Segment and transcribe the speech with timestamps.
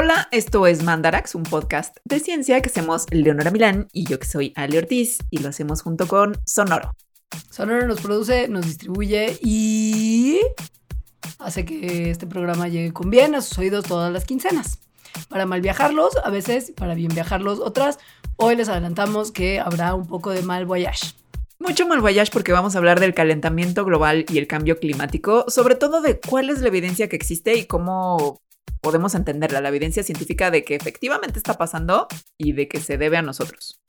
[0.00, 4.28] Hola, esto es Mandarax, un podcast de ciencia que hacemos Leonora Milán y yo que
[4.28, 6.94] soy Ale Ortiz y lo hacemos junto con Sonoro.
[7.50, 10.38] Sonoro nos produce, nos distribuye y
[11.40, 14.78] hace que este programa llegue con bien a sus oídos todas las quincenas.
[15.28, 17.98] Para mal viajarlos, a veces, para bien viajarlos otras,
[18.36, 21.12] hoy les adelantamos que habrá un poco de mal voyage.
[21.58, 25.74] Mucho mal voyage porque vamos a hablar del calentamiento global y el cambio climático, sobre
[25.74, 28.40] todo de cuál es la evidencia que existe y cómo
[28.80, 33.16] podemos entenderla, la evidencia científica de que efectivamente está pasando y de que se debe
[33.16, 33.80] a nosotros.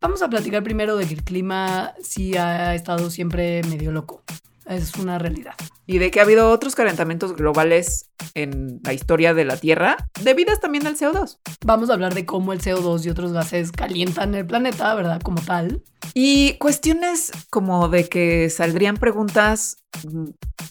[0.00, 4.22] Vamos a platicar primero de que el clima sí ha estado siempre medio loco.
[4.66, 5.54] Es una realidad.
[5.86, 10.60] Y de que ha habido otros calentamientos globales en la historia de la Tierra, debidas
[10.60, 11.38] también al CO2.
[11.64, 15.20] Vamos a hablar de cómo el CO2 y otros gases calientan el planeta, ¿verdad?
[15.20, 15.82] Como tal.
[16.14, 19.76] Y cuestiones como de que saldrían preguntas,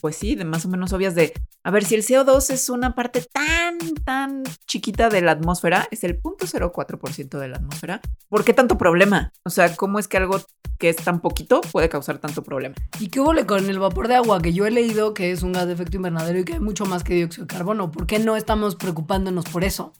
[0.00, 2.94] pues sí, de más o menos obvias de, a ver, si el CO2 es una
[2.94, 8.52] parte tan, tan chiquita de la atmósfera, es el 0.04% de la atmósfera, ¿por qué
[8.52, 9.32] tanto problema?
[9.44, 10.40] O sea, ¿cómo es que algo
[10.78, 12.74] que es tan poquito puede causar tanto problema?
[13.00, 14.42] ¿Y qué hubo con el vapor de agua?
[14.42, 16.84] Que yo he leído que es un gas de efecto invernadero y que hay mucho
[16.84, 17.90] más que dióxido de carbono.
[17.90, 19.92] ¿Por qué no estamos preocupándonos por eso?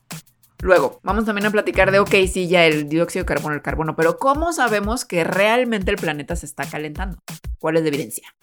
[0.61, 3.97] Luego, vamos también a platicar de, ok, sí, ya el dióxido de carbono, el carbono,
[3.97, 7.19] pero ¿cómo sabemos que realmente el planeta se está calentando?
[7.59, 8.35] ¿Cuál es la evidencia?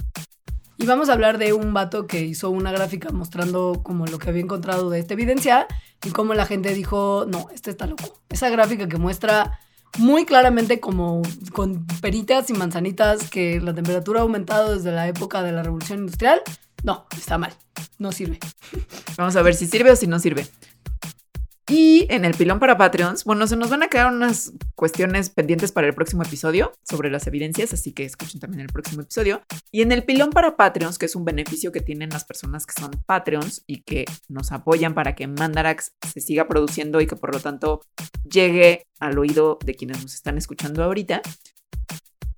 [0.81, 4.29] Y vamos a hablar de un vato que hizo una gráfica mostrando como lo que
[4.29, 5.67] había encontrado de esta evidencia
[6.03, 8.19] y cómo la gente dijo, no, este está loco.
[8.29, 9.59] Esa gráfica que muestra
[9.99, 11.21] muy claramente como
[11.53, 15.99] con peritas y manzanitas que la temperatura ha aumentado desde la época de la revolución
[15.99, 16.41] industrial,
[16.83, 17.53] no, está mal,
[17.99, 18.39] no sirve.
[19.17, 20.47] Vamos a ver si sirve o si no sirve.
[21.69, 25.71] Y en el pilón para Patreons, bueno, se nos van a quedar unas cuestiones pendientes
[25.71, 29.41] para el próximo episodio sobre las evidencias, así que escuchen también el próximo episodio.
[29.71, 32.73] Y en el pilón para Patreons, que es un beneficio que tienen las personas que
[32.79, 37.33] son Patreons y que nos apoyan para que Mandarax se siga produciendo y que por
[37.33, 37.81] lo tanto
[38.29, 41.21] llegue al oído de quienes nos están escuchando ahorita.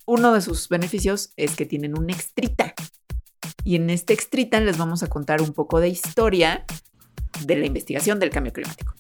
[0.06, 2.74] Uno de sus beneficios es que tienen un extrita.
[3.64, 6.66] Y en este extrita les vamos a contar un poco de historia
[7.46, 8.94] de la investigación del cambio climático.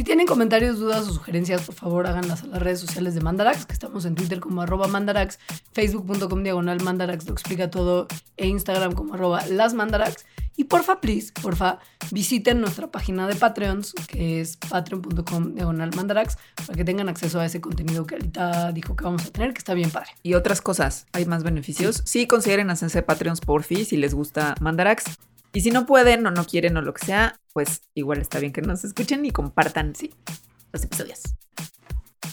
[0.00, 3.66] Si tienen comentarios, dudas o sugerencias, por favor háganlas a las redes sociales de Mandarax,
[3.66, 5.38] que estamos en Twitter como arroba Mandarax,
[5.74, 10.24] facebook.com diagonal Mandarax, lo explica todo, e Instagram como arroba las Mandarax.
[10.56, 11.80] Y porfa, please, porfa,
[12.12, 17.44] visiten nuestra página de Patreons, que es patreon.com diagonal Mandarax, para que tengan acceso a
[17.44, 20.12] ese contenido que ahorita dijo que vamos a tener, que está bien padre.
[20.22, 22.00] Y otras cosas, hay más beneficios.
[22.06, 25.18] Sí, consideren hacerse Patreons por fin si les gusta Mandarax.
[25.52, 28.52] Y si no pueden o no quieren o lo que sea, pues igual está bien
[28.52, 30.14] que nos escuchen y compartan, sí,
[30.72, 31.22] los episodios.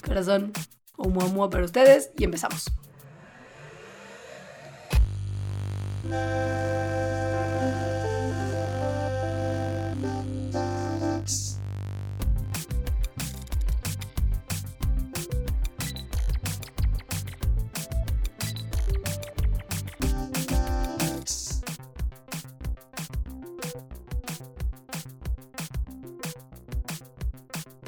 [0.06, 0.54] Corazón,
[0.98, 2.66] o mua para ustedes y empezamos.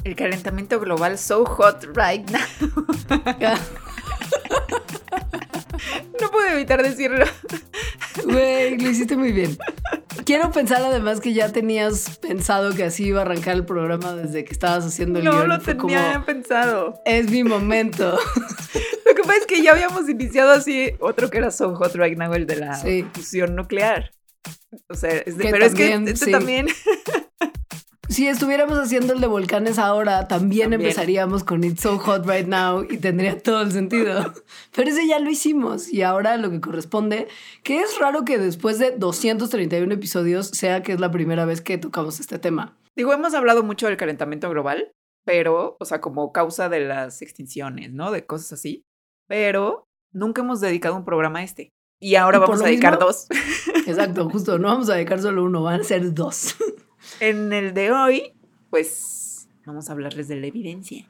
[0.04, 2.40] El calentamiento global so hot right now.
[6.20, 7.26] no puedo evitar decirlo.
[8.24, 9.58] Güey, lo hiciste muy bien.
[10.24, 14.44] Quiero pensar además que ya tenías pensado que así iba a arrancar el programa desde
[14.44, 17.00] que estabas haciendo el No lo tenía pensado.
[17.04, 18.18] Es mi momento.
[19.06, 22.16] Lo que pasa es que ya habíamos iniciado así otro que era So Hot Right
[22.16, 22.80] Now, el de la
[23.12, 24.12] fusión nuclear.
[24.88, 26.68] O sea, es pero es que este también
[28.10, 32.84] si estuviéramos haciendo el de volcanes ahora, también, empezaríamos con It's So Hot Right Now
[32.90, 34.34] y tendría todo el sentido.
[34.74, 37.28] Pero ese ya lo hicimos y ahora lo que corresponde,
[37.62, 41.78] que es raro que después de 231 episodios sea que es la primera vez que
[41.78, 42.76] tocamos este tema.
[42.96, 44.90] Digo, hemos hablado mucho del calentamiento global,
[45.24, 48.10] pero, o sea, como causa de las extinciones, ¿no?
[48.10, 48.82] De cosas así.
[49.28, 51.70] Pero nunca hemos dedicado un programa a este.
[52.02, 53.28] Y ahora vamos a dedicar dos.
[53.86, 56.56] Exacto, justo, no vamos a dedicar solo uno, van a ser dos.
[57.18, 58.32] En el de hoy,
[58.70, 61.06] pues vamos a hablarles de la evidencia.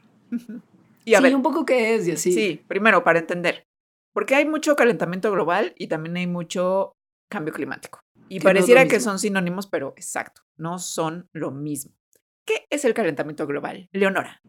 [1.04, 2.32] y a sí, un poco qué es y así.
[2.32, 3.64] Sí, primero para entender.
[4.12, 6.92] Porque hay mucho calentamiento global y también hay mucho
[7.30, 8.00] cambio climático.
[8.28, 11.92] Y pareciera que son sinónimos, pero exacto, no son lo mismo.
[12.44, 13.88] ¿Qué es el calentamiento global?
[13.92, 14.40] Leonora.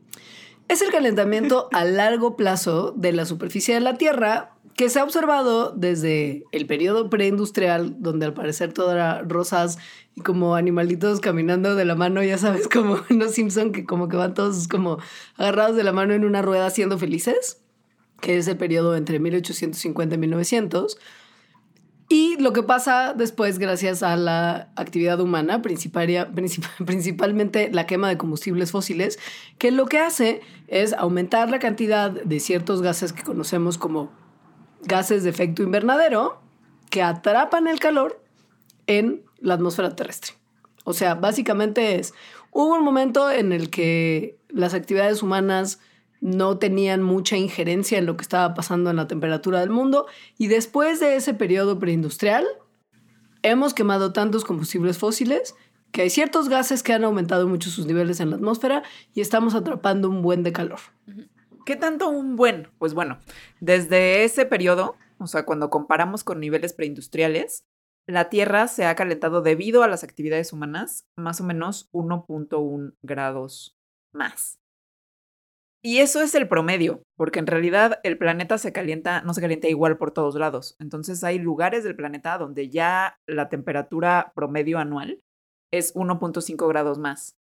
[0.72, 5.04] Es el calentamiento a largo plazo de la superficie de la Tierra que se ha
[5.04, 9.80] observado desde el periodo preindustrial, donde al parecer todo era rosas
[10.16, 14.08] y como animalitos caminando de la mano, ya sabes, como en Los Simpson, que como
[14.08, 14.98] que van todos como
[15.36, 17.62] agarrados de la mano en una rueda siendo felices,
[18.22, 20.98] que es el periodo entre 1850 y 1900.
[22.12, 25.62] Y lo que pasa después, gracias a la actividad humana,
[26.86, 29.18] principalmente la quema de combustibles fósiles,
[29.58, 34.12] que lo que hace es aumentar la cantidad de ciertos gases que conocemos como
[34.82, 36.42] gases de efecto invernadero,
[36.90, 38.22] que atrapan el calor
[38.88, 40.34] en la atmósfera terrestre.
[40.84, 42.14] O sea, básicamente es,
[42.52, 45.80] hubo un momento en el que las actividades humanas
[46.22, 50.06] no tenían mucha injerencia en lo que estaba pasando en la temperatura del mundo
[50.38, 52.46] y después de ese periodo preindustrial
[53.42, 55.56] hemos quemado tantos combustibles fósiles
[55.92, 58.84] que hay ciertos gases que han aumentado mucho sus niveles en la atmósfera
[59.14, 60.80] y estamos atrapando un buen de calor.
[61.66, 62.70] ¿Qué tanto un buen?
[62.78, 63.18] Pues bueno,
[63.60, 67.66] desde ese periodo, o sea, cuando comparamos con niveles preindustriales,
[68.08, 73.78] la Tierra se ha calentado debido a las actividades humanas más o menos 1.1 grados
[74.12, 74.61] más.
[75.84, 79.68] Y eso es el promedio, porque en realidad el planeta se calienta, no se calienta
[79.68, 80.76] igual por todos lados.
[80.80, 85.20] Entonces hay lugares del planeta donde ya la temperatura promedio anual
[85.74, 87.36] es 1.5 grados más.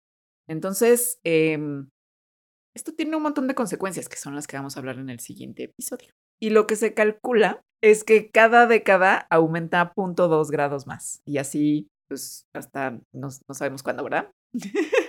[0.48, 1.88] Entonces, em,
[2.74, 5.20] esto tiene un montón de consecuencias que son las que vamos a hablar en el
[5.20, 6.12] siguiente episodio.
[6.38, 11.22] Y lo que se calcula es que cada década aumenta 0.2 grados más.
[11.24, 14.30] Y así, pues, hasta no, no sabemos cuándo, ¿verdad?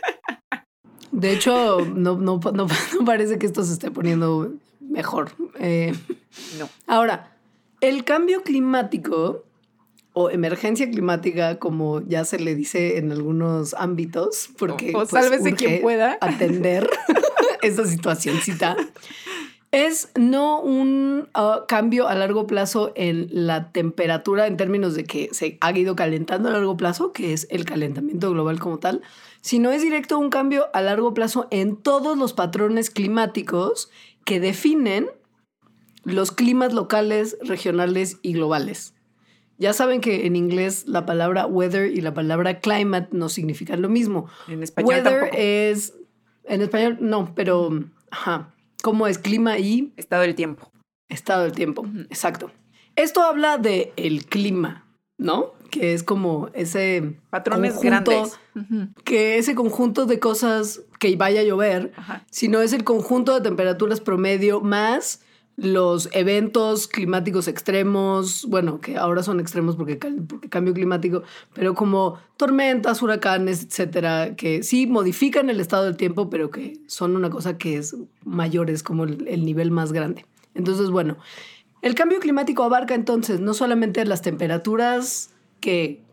[1.11, 2.67] De hecho, no, no, no,
[3.05, 5.31] parece que esto se esté poniendo mejor.
[5.59, 5.93] Eh,
[6.59, 6.69] no.
[6.87, 7.35] Ahora,
[7.81, 9.43] el cambio climático
[10.13, 15.81] o emergencia climática, como ya se le dice en algunos ámbitos, porque o, pues, quien
[15.81, 16.89] pueda atender
[17.61, 18.75] esa situacióncita,
[19.71, 25.29] es no un ah, cambio a largo plazo en la temperatura en términos de que
[25.33, 29.03] se ha ido calentando a largo plazo, que es el calentamiento global como tal,
[29.47, 33.89] sino es directo un cambio a largo plazo en todos los patrones climáticos
[34.25, 35.07] que definen
[36.03, 38.93] los climas locales, regionales y globales.
[39.57, 43.87] Ya saben que en inglés la palabra weather y la palabra climate no significan lo
[43.87, 44.27] mismo.
[44.49, 45.93] En español weather es
[46.43, 47.69] en español no, pero
[48.11, 48.53] ajá,
[48.83, 50.69] ¿cómo es clima y estado del tiempo?
[51.07, 52.51] Estado del tiempo, exacto.
[52.97, 54.85] Esto habla de el clima,
[55.17, 55.53] ¿no?
[55.69, 58.39] Que es como ese patrones grandes.
[59.03, 61.91] Que ese conjunto de cosas que vaya a llover,
[62.31, 65.21] sino es el conjunto de temperaturas promedio más
[65.57, 71.23] los eventos climáticos extremos, bueno, que ahora son extremos porque, porque, cambio climático,
[71.53, 77.15] pero como tormentas, huracanes, etcétera, que sí modifican el estado del tiempo, pero que son
[77.15, 80.27] una cosa que es mayor, es como el nivel más grande.
[80.53, 81.17] Entonces, bueno,
[81.81, 86.03] el cambio climático abarca entonces no solamente las temperaturas que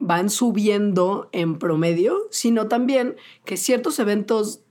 [0.00, 4.62] van subiendo en promedio, sino también que ciertos eventos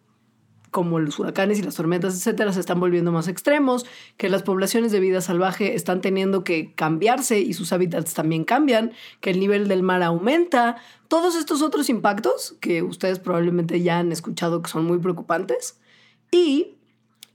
[0.72, 3.86] como los huracanes y las tormentas, etcétera, se están volviendo más extremos,
[4.16, 8.94] que las poblaciones de vida salvaje están teniendo que cambiarse y sus hábitats también cambian,
[9.20, 10.78] que el nivel del mar aumenta,
[11.10, 15.78] todos estos otros impactos que ustedes probablemente ya han escuchado que son muy preocupantes
[16.32, 16.78] y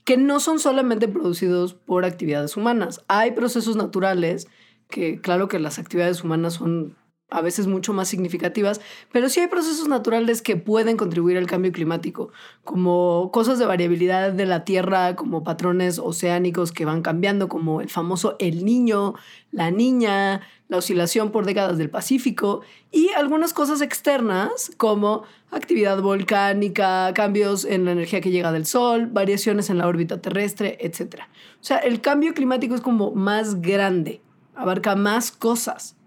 [0.03, 3.03] que no son solamente producidos por actividades humanas.
[3.07, 4.47] Hay procesos naturales
[4.89, 6.95] que, claro que las actividades humanas son
[7.29, 8.79] a veces mucho más significativas,
[9.11, 12.31] pero sí hay procesos naturales que pueden contribuir al cambio climático,
[12.63, 17.89] como cosas de variabilidad de la Tierra, como patrones oceánicos que van cambiando, como el
[17.89, 19.15] famoso El Niño,
[19.51, 27.11] la Niña, la oscilación por décadas del Pacífico, y algunas cosas externas, como actividad volcánica,
[27.13, 31.23] cambios en la energía que llega del Sol, variaciones en la órbita terrestre, etc.
[31.59, 34.21] O sea, el cambio climático es como más grande,
[34.57, 35.97] abarca más cosas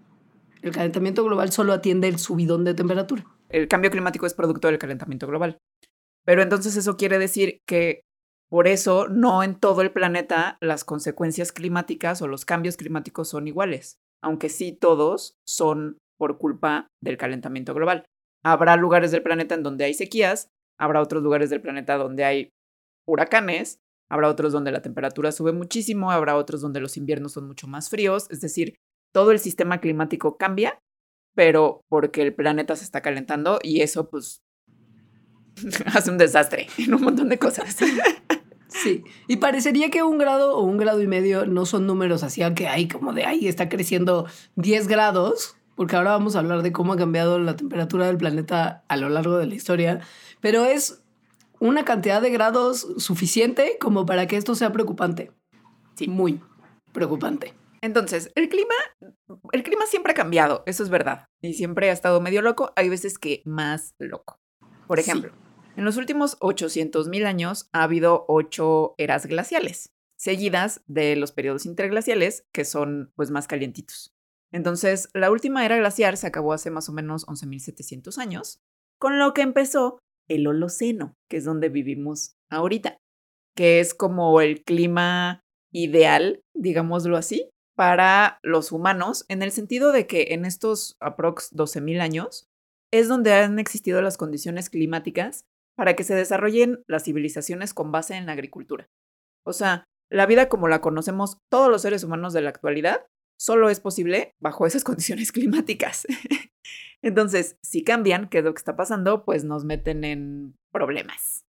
[0.61, 3.25] el calentamiento global solo atiende el subidón de temperatura.
[3.49, 5.57] El cambio climático es producto del calentamiento global.
[6.23, 8.01] Pero entonces eso quiere decir que
[8.49, 13.47] por eso no en todo el planeta las consecuencias climáticas o los cambios climáticos son
[13.47, 18.05] iguales, aunque sí todos son por culpa del calentamiento global.
[18.43, 22.49] Habrá lugares del planeta en donde hay sequías, habrá otros lugares del planeta donde hay
[23.07, 23.79] huracanes,
[24.11, 27.89] habrá otros donde la temperatura sube muchísimo, habrá otros donde los inviernos son mucho más
[27.89, 28.75] fríos, es decir,
[29.13, 30.81] todo el sistema climático cambia,
[31.33, 34.43] pero porque el planeta se está calentando y eso pues
[35.85, 37.77] hace un desastre en un montón de cosas.
[38.73, 42.41] Sí, y parecería que un grado o un grado y medio no son números así,
[42.55, 46.71] que hay como de ahí está creciendo 10 grados, porque ahora vamos a hablar de
[46.71, 49.99] cómo ha cambiado la temperatura del planeta a lo largo de la historia,
[50.39, 51.00] pero es
[51.61, 55.31] una cantidad de grados suficiente como para que esto sea preocupante.
[55.95, 56.41] Sí, muy
[56.91, 57.53] preocupante.
[57.81, 58.73] Entonces, el clima,
[59.51, 61.25] el clima siempre ha cambiado, eso es verdad.
[61.39, 62.73] Y siempre ha estado medio loco.
[62.75, 64.39] Hay veces que más loco.
[64.87, 65.31] Por ejemplo,
[65.77, 71.67] en los últimos 800 mil años ha habido ocho eras glaciales, seguidas de los periodos
[71.67, 74.15] interglaciales, que son pues más calientitos.
[74.51, 78.59] Entonces, la última era glaciar se acabó hace más o menos 11.700 años,
[78.99, 79.99] con lo que empezó
[80.29, 82.97] el Holoceno, que es donde vivimos ahorita,
[83.55, 90.07] que es como el clima ideal, digámoslo así, para los humanos, en el sentido de
[90.07, 92.47] que en estos aprox 12.000 años
[92.91, 95.45] es donde han existido las condiciones climáticas
[95.77, 98.87] para que se desarrollen las civilizaciones con base en la agricultura.
[99.45, 103.07] O sea, la vida como la conocemos todos los seres humanos de la actualidad
[103.41, 106.05] solo es posible bajo esas condiciones climáticas.
[107.01, 109.25] Entonces, si cambian, ¿qué es lo que está pasando?
[109.25, 111.43] Pues nos meten en problemas.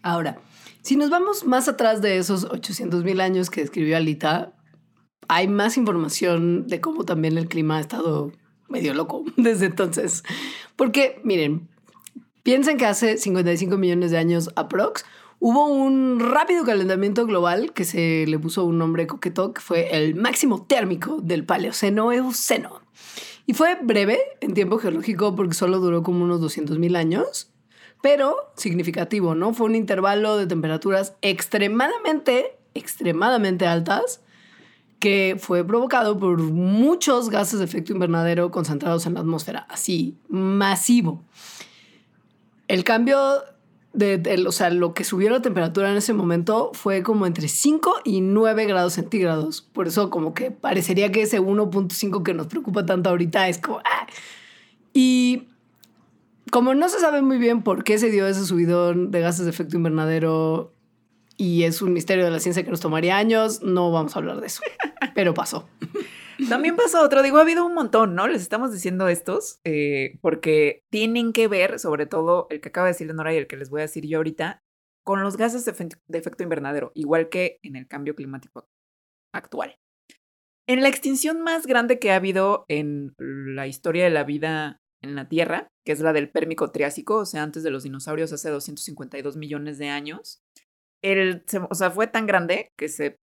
[0.00, 0.40] Ahora,
[0.82, 4.54] si nos vamos más atrás de esos 800 mil años que escribió Alita,
[5.26, 8.30] hay más información de cómo también el clima ha estado
[8.68, 10.22] medio loco desde entonces.
[10.76, 11.68] Porque, miren,
[12.44, 15.04] piensen que hace 55 millones de años aprox
[15.40, 20.14] hubo un rápido calentamiento global que se le puso un nombre coqueto, que fue el
[20.14, 22.82] máximo térmico del Paleoceno Eoceno.
[23.46, 27.50] Y fue breve en tiempo geológico porque solo duró como unos 200 mil años,
[28.02, 29.54] pero significativo, ¿no?
[29.54, 34.20] Fue un intervalo de temperaturas extremadamente, extremadamente altas
[34.98, 41.22] que fue provocado por muchos gases de efecto invernadero concentrados en la atmósfera, así, masivo.
[42.66, 43.42] El cambio
[43.92, 48.00] de, o sea, lo que subió la temperatura en ese momento fue como entre 5
[48.04, 49.62] y 9 grados centígrados.
[49.62, 53.78] Por eso como que parecería que ese 1.5 que nos preocupa tanto ahorita es como...
[53.78, 54.06] ¡ah!
[54.92, 55.48] Y
[56.50, 59.50] como no se sabe muy bien por qué se dio ese subidón de gases de
[59.50, 60.72] efecto invernadero
[61.36, 64.40] y es un misterio de la ciencia que nos tomaría años, no vamos a hablar
[64.40, 64.60] de eso.
[65.14, 65.68] Pero pasó.
[66.48, 68.28] También pasó otro, digo, ha habido un montón, ¿no?
[68.28, 72.92] Les estamos diciendo estos eh, porque tienen que ver, sobre todo el que acaba de
[72.92, 74.62] decir Nora y el que les voy a decir yo ahorita,
[75.04, 78.68] con los gases de, efecto invernadero, igual que en el cambio climático
[79.32, 79.78] actual.
[80.68, 85.14] En la extinción más grande que ha habido en la historia de la vida en
[85.14, 88.50] la Tierra, que es la del Pérmico Triásico, o sea, antes de los dinosaurios, hace
[88.50, 90.42] 252 millones de años,
[91.02, 93.18] el, o sea, fue tan grande que se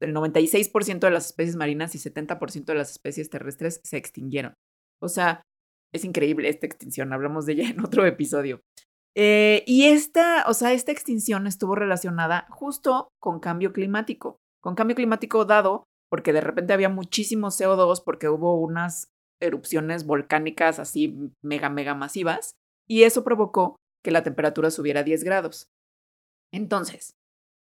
[0.00, 4.54] el 96% de las especies marinas y 70% de las especies terrestres se extinguieron.
[5.00, 5.42] O sea,
[5.92, 8.60] es increíble esta extinción, hablamos de ella en otro episodio.
[9.16, 14.96] Eh, y esta, o sea, esta extinción estuvo relacionada justo con cambio climático, con cambio
[14.96, 19.08] climático dado porque de repente había muchísimo CO2 porque hubo unas
[19.40, 22.52] erupciones volcánicas así mega, mega masivas
[22.88, 25.68] y eso provocó que la temperatura subiera a 10 grados.
[26.52, 27.12] Entonces,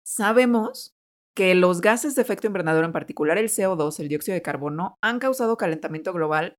[0.05, 0.94] sabemos
[1.35, 5.19] que los gases de efecto invernadero, en particular el CO2, el dióxido de carbono, han
[5.19, 6.57] causado calentamiento global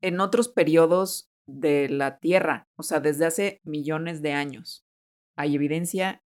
[0.00, 4.86] en otros periodos de la Tierra, o sea, desde hace millones de años.
[5.36, 6.22] Hay evidencia,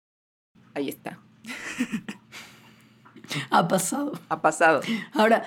[0.74, 1.22] ahí está.
[3.50, 4.12] Ha pasado.
[4.30, 4.82] Ha pasado.
[5.14, 5.44] Ahora,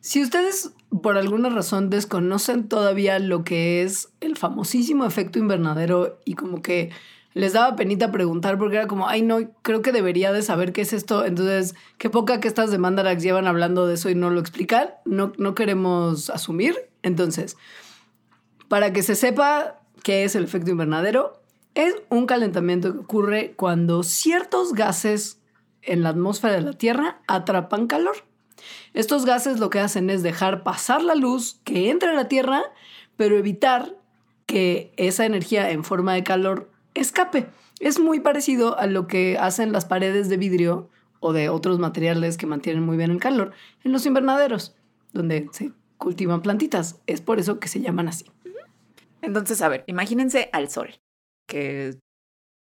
[0.00, 0.72] si ustedes
[1.02, 6.92] por alguna razón desconocen todavía lo que es el famosísimo efecto invernadero y como que
[7.36, 10.80] les daba penita preguntar porque era como, ay, no, creo que debería de saber qué
[10.80, 11.26] es esto.
[11.26, 14.94] Entonces, qué poca que estas de Mandarax llevan hablando de eso y no lo explican.
[15.04, 16.88] No, no queremos asumir.
[17.02, 17.58] Entonces,
[18.68, 21.42] para que se sepa qué es el efecto invernadero,
[21.74, 25.38] es un calentamiento que ocurre cuando ciertos gases
[25.82, 28.16] en la atmósfera de la Tierra atrapan calor.
[28.94, 32.62] Estos gases lo que hacen es dejar pasar la luz que entra a la Tierra,
[33.18, 33.94] pero evitar
[34.46, 37.48] que esa energía en forma de calor escape.
[37.80, 42.36] Es muy parecido a lo que hacen las paredes de vidrio o de otros materiales
[42.36, 43.52] que mantienen muy bien el calor
[43.84, 44.74] en los invernaderos,
[45.12, 47.00] donde se cultivan plantitas.
[47.06, 48.26] Es por eso que se llaman así.
[49.22, 51.00] Entonces, a ver, imagínense al sol,
[51.48, 51.98] que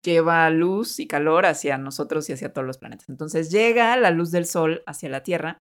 [0.03, 3.09] lleva luz y calor hacia nosotros y hacia todos los planetas.
[3.09, 5.57] Entonces llega la luz del sol hacia la Tierra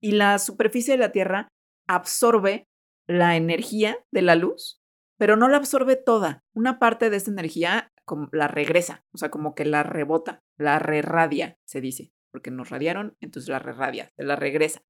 [0.00, 1.48] y la superficie de la Tierra
[1.88, 2.64] absorbe
[3.08, 4.80] la energía de la luz,
[5.18, 6.40] pero no la absorbe toda.
[6.54, 7.88] Una parte de esta energía
[8.32, 13.16] la regresa, o sea, como que la rebota, la reradia, se dice, porque nos radiaron,
[13.20, 14.82] entonces la reradia, se la regresa.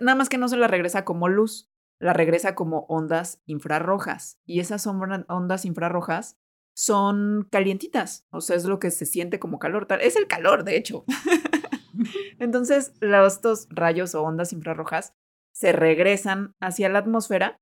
[0.00, 4.40] nada más que no se la regresa como luz, la regresa como ondas infrarrojas.
[4.46, 6.38] Y esas ondas infrarrojas
[6.76, 9.86] son calientitas, o sea, es lo que se siente como calor.
[10.00, 11.04] Es el calor, de hecho.
[12.38, 15.14] Entonces, estos rayos o ondas infrarrojas
[15.52, 17.60] se regresan hacia la atmósfera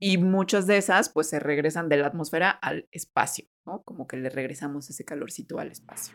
[0.00, 3.82] y muchas de esas pues se regresan de la atmósfera al espacio, ¿no?
[3.82, 6.14] Como que le regresamos ese calorcito al espacio.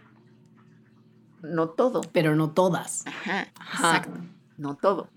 [1.42, 2.02] No todo.
[2.14, 3.06] Pero no todas.
[3.08, 4.20] Ajá, exacto.
[4.58, 5.10] No todo.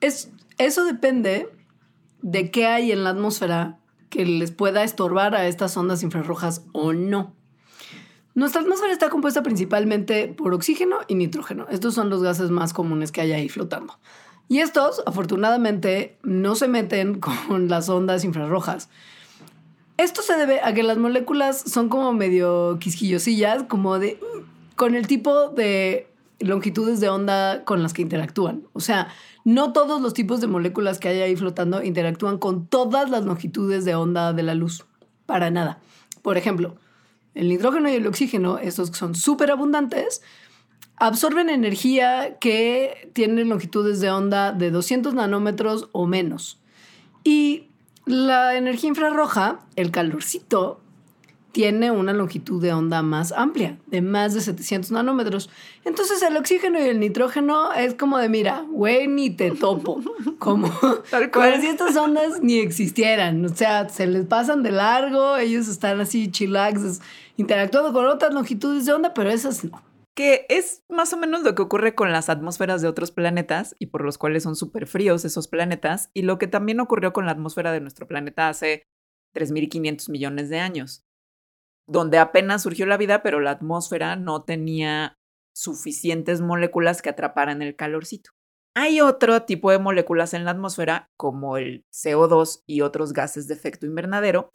[0.00, 1.48] Es, eso depende
[2.22, 3.78] de qué hay en la atmósfera
[4.10, 7.34] que les pueda estorbar a estas ondas infrarrojas o no.
[8.34, 11.66] Nuestra atmósfera está compuesta principalmente por oxígeno y nitrógeno.
[11.70, 13.98] Estos son los gases más comunes que hay ahí flotando.
[14.48, 18.88] Y estos, afortunadamente, no se meten con las ondas infrarrojas.
[19.98, 24.20] Esto se debe a que las moléculas son como medio quisquillosillas, como de
[24.76, 28.62] con el tipo de longitudes de onda con las que interactúan.
[28.74, 29.08] O sea,
[29.44, 33.84] no todos los tipos de moléculas que hay ahí flotando interactúan con todas las longitudes
[33.84, 34.84] de onda de la luz.
[35.26, 35.80] Para nada.
[36.22, 36.76] Por ejemplo,
[37.34, 40.22] el nitrógeno y el oxígeno, estos son súper abundantes,
[40.94, 46.60] absorben energía que tiene longitudes de onda de 200 nanómetros o menos.
[47.24, 47.67] Y
[48.08, 50.80] la energía infrarroja, el calorcito,
[51.52, 55.50] tiene una longitud de onda más amplia, de más de 700 nanómetros.
[55.84, 60.00] Entonces el oxígeno y el nitrógeno es como de, mira, güey, ni te topo.
[60.38, 60.70] Como,
[61.32, 63.44] como si estas ondas ni existieran.
[63.44, 67.00] O sea, se les pasan de largo, ellos están así chillax,
[67.36, 69.82] interactuando con otras longitudes de onda, pero esas no.
[70.18, 73.86] Que es más o menos lo que ocurre con las atmósferas de otros planetas y
[73.86, 77.32] por los cuales son súper fríos esos planetas, y lo que también ocurrió con la
[77.32, 78.82] atmósfera de nuestro planeta hace
[79.36, 81.04] 3.500 millones de años
[81.88, 85.16] donde apenas surgió la vida, pero la atmósfera no tenía
[85.56, 88.30] suficientes moléculas que atraparan el calorcito.
[88.76, 93.54] Hay otro tipo de moléculas en la atmósfera, como el CO2 y otros gases de
[93.54, 94.50] efecto invernadero,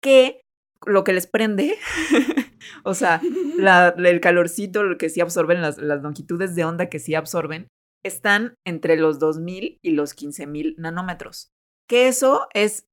[0.00, 0.40] que
[0.84, 1.76] lo que les prende,
[2.84, 7.14] o sea, el calorcito, lo que sí absorben, las, las longitudes de onda que sí
[7.14, 7.68] absorben,
[8.04, 11.50] están entre los 2000 y los 15000 nanómetros.
[11.88, 12.86] Que eso es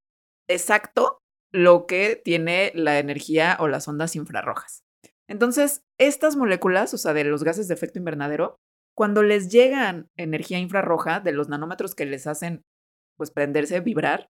[0.48, 1.20] exacto
[1.52, 4.84] lo que tiene la energía o las ondas infrarrojas.
[5.30, 8.58] Entonces, estas moléculas, o sea, de los gases de efecto invernadero,
[8.96, 12.64] cuando les llegan energía infrarroja de los nanómetros que les hacen,
[13.18, 14.30] pues, prenderse, vibrar,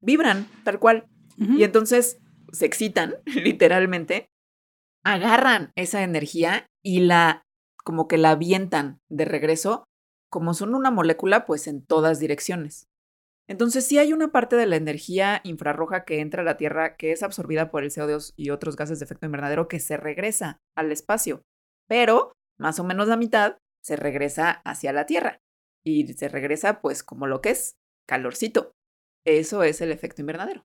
[0.00, 1.06] vibran tal cual.
[1.36, 2.18] Y entonces
[2.52, 4.28] se excitan, literalmente,
[5.04, 7.44] agarran esa energía y la,
[7.84, 9.84] como que la avientan de regreso,
[10.30, 12.86] como son una molécula, pues en todas direcciones.
[13.48, 17.10] Entonces sí hay una parte de la energía infrarroja que entra a la Tierra que
[17.10, 20.92] es absorbida por el CO2 y otros gases de efecto invernadero que se regresa al
[20.92, 21.42] espacio,
[21.88, 25.40] pero más o menos la mitad se regresa hacia la Tierra
[25.84, 27.74] y se regresa pues como lo que es,
[28.06, 28.70] calorcito.
[29.26, 30.64] Eso es el efecto invernadero.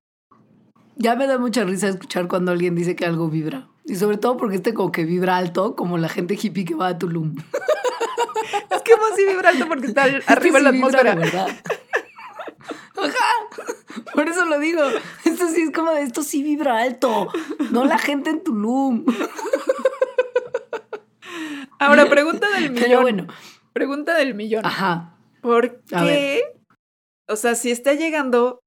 [0.97, 3.67] Ya me da mucha risa escuchar cuando alguien dice que algo vibra.
[3.83, 6.87] Y sobre todo porque este como que vibra alto, como la gente hippie que va
[6.87, 7.35] a Tulum.
[8.71, 11.15] es que más si vibra alto porque está arriba en la atmósfera.
[11.15, 11.47] ¿verdad?
[14.13, 14.81] Por eso lo digo.
[15.25, 17.29] Esto sí es como de esto sí vibra alto.
[17.71, 19.05] No la gente en Tulum.
[21.77, 23.01] Ahora, pregunta del millón.
[23.01, 23.27] bueno.
[23.73, 24.65] Pregunta del millón.
[24.65, 25.17] Ajá.
[25.41, 26.41] ¿Por qué?
[27.27, 28.61] O sea, si está llegando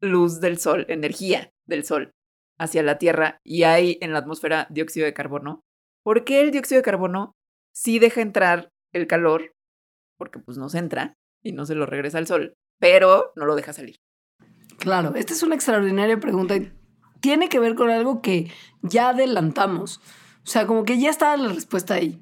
[0.00, 2.12] luz del sol, energía del sol
[2.58, 5.62] hacia la Tierra y hay en la atmósfera dióxido de carbono,
[6.02, 7.32] ¿por qué el dióxido de carbono
[7.72, 9.52] sí deja entrar el calor?
[10.18, 13.72] Porque pues nos entra y no se lo regresa al sol pero no lo deja
[13.72, 13.96] salir.
[14.78, 16.72] Claro, esta es una extraordinaria pregunta y
[17.20, 18.50] tiene que ver con algo que
[18.82, 20.00] ya adelantamos.
[20.44, 22.20] O sea, como que ya está la respuesta ahí.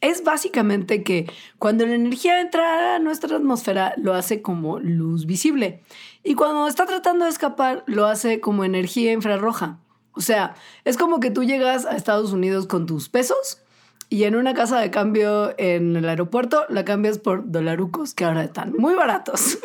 [0.00, 1.28] Es básicamente que
[1.58, 5.82] cuando la energía entra a nuestra atmósfera, lo hace como luz visible.
[6.24, 9.78] Y cuando está tratando de escapar, lo hace como energía infrarroja.
[10.12, 13.60] O sea, es como que tú llegas a Estados Unidos con tus pesos
[14.08, 18.44] y en una casa de cambio en el aeropuerto la cambias por dolarucos, que ahora
[18.44, 19.58] están muy baratos.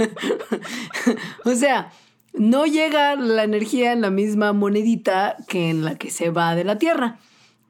[1.44, 1.92] o sea,
[2.32, 6.64] no llega la energía en la misma monedita que en la que se va de
[6.64, 7.18] la Tierra.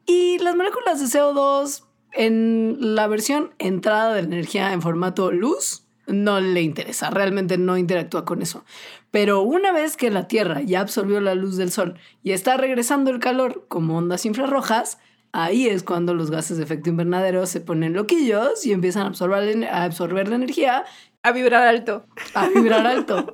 [0.07, 5.82] Y las moléculas de CO2 en la versión entrada de la energía en formato luz
[6.07, 8.65] no le interesa, realmente no interactúa con eso.
[9.11, 13.11] Pero una vez que la Tierra ya absorbió la luz del Sol y está regresando
[13.11, 14.99] el calor como ondas infrarrojas,
[15.33, 19.65] ahí es cuando los gases de efecto invernadero se ponen loquillos y empiezan a absorber,
[19.67, 20.85] a absorber la energía.
[21.23, 22.05] A vibrar alto.
[22.35, 23.33] A vibrar alto.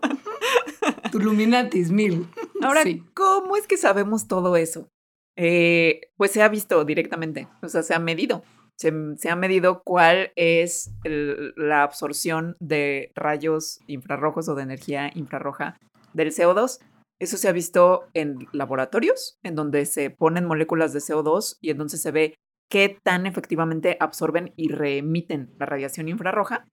[1.10, 2.26] tu luminatis mil.
[2.62, 2.82] Ahora,
[3.14, 4.88] ¿cómo es que sabemos todo eso?
[5.36, 8.42] Eh, pues se ha visto directamente, o sea, se ha medido.
[8.78, 15.76] Se, ha medido cuál es la absorción de rayos infrarrojos o de energía infrarroja
[16.14, 16.78] del CO2
[17.20, 22.00] eso se ha visto en laboratorios, en donde se ponen moléculas de CO2 y entonces
[22.00, 22.34] se ve
[22.70, 26.66] qué tan efectivamente absorben y reemiten la radiación infrarroja.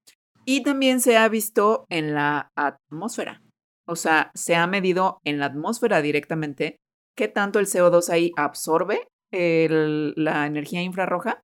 [0.45, 3.41] Y también se ha visto en la atmósfera.
[3.87, 6.77] O sea, se ha medido en la atmósfera directamente
[7.15, 11.41] qué tanto el CO2 ahí absorbe la energía infrarroja.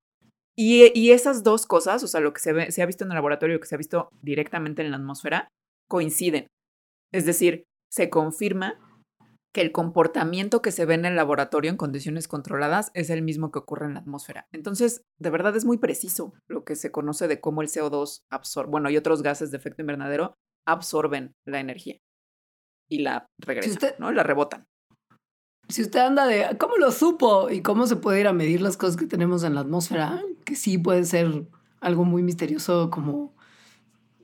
[0.58, 3.16] Y, y, esas dos cosas, o sea, lo que se, se ha visto en el
[3.16, 5.48] laboratorio y lo que se ha visto directamente en la atmósfera,
[5.88, 6.48] coinciden.
[7.14, 8.80] Es decir, se confirma
[9.54, 13.52] que el comportamiento que se ve en el laboratorio en condiciones controladas es el mismo
[13.52, 14.48] que ocurre en la atmósfera.
[14.54, 18.72] Entonces, de verdad es muy preciso lo que se conoce de cómo el CO2 absorbe,
[18.72, 20.36] bueno, y otros gases de efecto invernadero
[20.66, 21.98] absorben la energía
[22.90, 24.12] y la regresan, ¿no?
[24.12, 24.66] La rebotan.
[25.72, 27.50] Si usted anda de, ¿cómo lo supo?
[27.50, 30.22] ¿Y cómo se puede ir a medir las cosas que tenemos en la atmósfera?
[30.44, 31.46] Que sí puede ser
[31.80, 33.34] algo muy misterioso como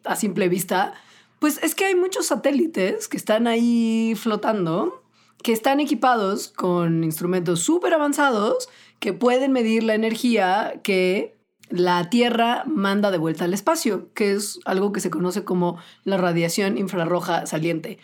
[0.03, 0.93] a simple vista.
[1.39, 5.03] Pues es que hay muchos satélites que están ahí flotando
[5.43, 11.37] que están equipados con instrumentos súper avanzados que pueden medir la energía que
[11.69, 16.17] la Tierra manda de vuelta al espacio, que es algo que se conoce como la
[16.17, 17.99] radiación infrarroja saliente.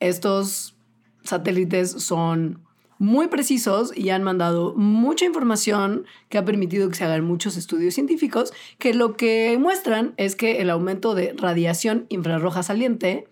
[0.00, 0.76] Estos
[1.24, 2.65] satélites son
[2.98, 7.94] muy precisos y han mandado mucha información que ha permitido que se hagan muchos estudios
[7.94, 13.28] científicos que lo que muestran es que el aumento de radiación infrarroja saliente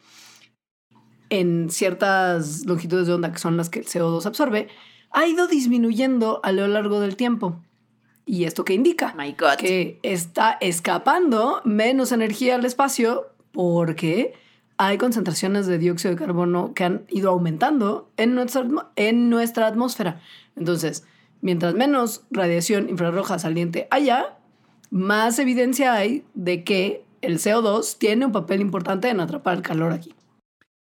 [1.30, 4.68] en ciertas longitudes de onda, que son las que el CO2 absorbe,
[5.10, 7.62] ha ido disminuyendo a lo largo del tiempo.
[8.26, 9.14] ¿Y esto qué indica?
[9.16, 9.56] My God.
[9.58, 14.34] Que está escapando menos energía al espacio porque
[14.76, 20.20] hay concentraciones de dióxido de carbono que han ido aumentando en nuestra, atmósfera.
[20.56, 21.06] Entonces,
[21.40, 24.38] mientras menos radiación infrarroja saliente haya,
[24.90, 29.92] más evidencia hay de que el CO2 tiene un papel importante en atrapar el calor
[29.92, 30.14] aquí.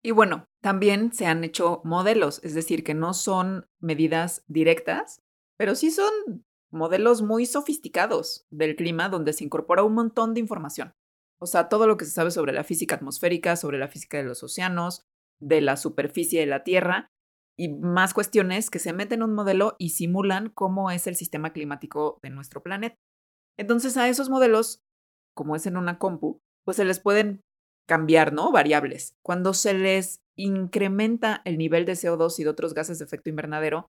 [0.02, 5.22] Y bueno, también se han hecho modelos, es decir, que no son medidas directas,
[5.56, 10.94] pero sí son modelos muy sofisticados del clima donde se incorpora un montón de información.
[11.38, 14.24] O sea, todo lo que se sabe sobre la física atmosférica, sobre la física de
[14.24, 15.02] los océanos,
[15.40, 17.10] de la superficie de la Tierra
[17.58, 21.52] y más cuestiones que se meten en un modelo y simulan cómo es el sistema
[21.52, 22.96] climático de nuestro planeta.
[23.58, 24.80] Entonces a esos modelos,
[25.34, 27.40] como es en una compu, pues se les pueden
[27.86, 28.52] cambiar, ¿no?
[28.52, 29.14] Variables.
[29.22, 33.88] Cuando se les incrementa el nivel de CO2 y de otros gases de efecto invernadero,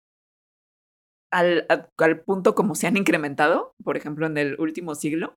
[1.33, 5.35] al, al, punto como se han incrementado, por ejemplo, en el último siglo,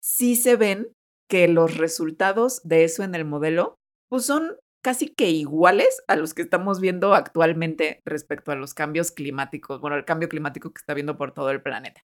[0.00, 0.88] sí se ven
[1.28, 3.76] que los resultados de eso en el modelo
[4.08, 9.10] pues son casi que iguales a los que estamos viendo actualmente respecto a los cambios
[9.10, 12.02] climáticos, bueno, el cambio climático que está viendo por todo el planeta.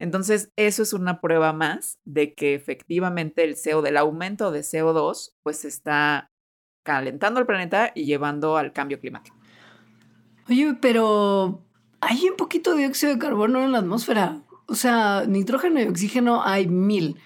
[0.00, 5.34] Entonces, eso es una prueba más de que efectivamente el CO, del aumento de CO2,
[5.42, 6.30] pues está
[6.84, 9.36] calentando el planeta y llevando al cambio climático.
[10.48, 11.64] Oye, pero
[12.00, 14.42] hay un poquito de dióxido de carbono en la atmósfera.
[14.66, 17.16] O sea, nitrógeno y oxígeno hay mil.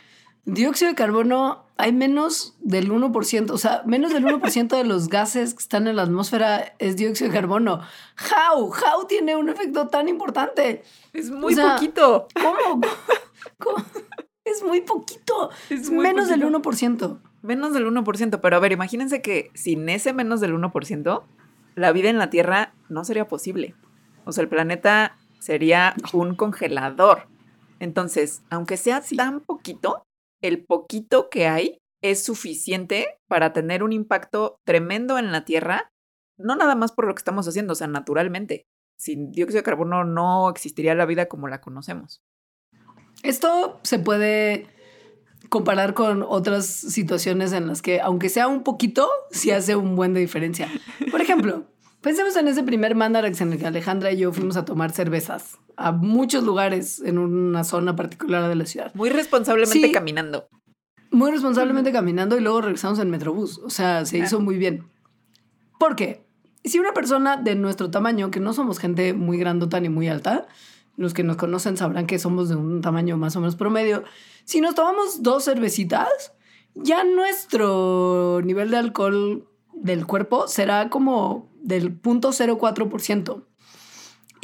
[0.44, 5.54] Dióxido de carbono hay menos del 1%, o sea, menos del 1% de los gases
[5.54, 7.80] que están en la atmósfera es dióxido de carbono.
[8.18, 8.64] How?
[8.66, 10.82] How tiene un efecto tan importante?
[11.12, 12.26] Es muy poquito.
[12.34, 12.82] ¿Cómo?
[14.44, 15.50] Es muy poquito.
[15.70, 17.20] Es menos del 1%.
[17.42, 21.22] Menos del 1%, pero a ver, imagínense que sin ese menos del 1%,
[21.76, 23.74] la vida en la Tierra no sería posible.
[24.24, 27.28] O sea, el planeta sería un congelador.
[27.80, 30.04] Entonces, aunque sea tan poquito,
[30.42, 35.92] el poquito que hay es suficiente para tener un impacto tremendo en la Tierra,
[36.36, 38.66] no nada más por lo que estamos haciendo, o sea, naturalmente.
[38.96, 42.22] Sin dióxido de carbono no existiría la vida como la conocemos.
[43.22, 44.66] Esto se puede
[45.48, 50.14] comparar con otras situaciones en las que, aunque sea un poquito, sí hace un buen
[50.14, 50.68] de diferencia.
[51.10, 51.66] Por ejemplo,
[52.02, 55.58] pensemos en ese primer Mandarax en el que Alejandra y yo fuimos a tomar cervezas
[55.76, 58.92] a muchos lugares en una zona particular de la ciudad.
[58.94, 60.48] Muy responsablemente caminando.
[61.10, 63.58] Muy responsablemente caminando y luego regresamos en Metrobús.
[63.58, 64.84] O sea, se hizo muy bien.
[65.78, 66.24] ¿Por qué?
[66.64, 70.46] Si una persona de nuestro tamaño, que no somos gente muy grandota ni muy alta,
[70.96, 74.04] los que nos conocen sabrán que somos de un tamaño más o menos promedio,
[74.44, 76.32] si nos tomamos dos cervecitas,
[76.74, 83.44] ya nuestro nivel de alcohol del cuerpo será como del 0.04%.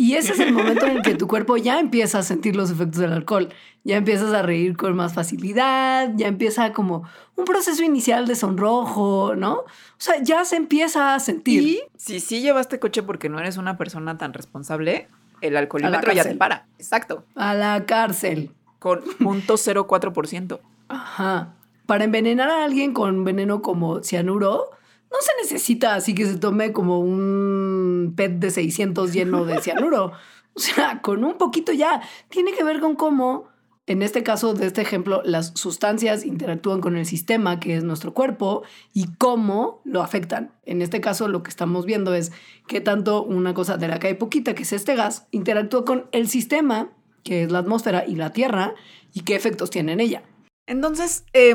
[0.01, 2.71] Y ese es el momento en el que tu cuerpo ya empieza a sentir los
[2.71, 3.49] efectos del alcohol.
[3.83, 7.03] Ya empiezas a reír con más facilidad, ya empieza como
[7.35, 9.55] un proceso inicial de sonrojo, ¿no?
[9.55, 9.67] O
[9.99, 11.63] sea, ya se empieza a sentir.
[11.65, 15.09] Y si sí llevaste coche porque no eres una persona tan responsable,
[15.41, 16.69] el alcoholímetro ya te para.
[16.79, 17.25] Exacto.
[17.35, 18.53] A la cárcel.
[18.79, 20.61] Con .04%.
[20.87, 21.55] Ajá.
[21.87, 24.71] Para envenenar a alguien con veneno como cianuro,
[25.11, 30.13] no se necesita así que se tome como un PET de 600 lleno de cianuro.
[30.55, 32.03] O sea, con un poquito ya.
[32.31, 33.47] Tiene que ver con cómo,
[33.87, 38.13] en este caso de este ejemplo, las sustancias interactúan con el sistema que es nuestro
[38.13, 40.51] cuerpo y cómo lo afectan.
[40.65, 42.33] En este caso, lo que estamos viendo es
[42.67, 46.09] que tanto una cosa de la que hay poquita, que es este gas, interactúa con
[46.11, 46.91] el sistema,
[47.23, 48.75] que es la atmósfera y la Tierra,
[49.13, 50.25] y qué efectos tiene en ella.
[50.67, 51.55] Entonces, eh,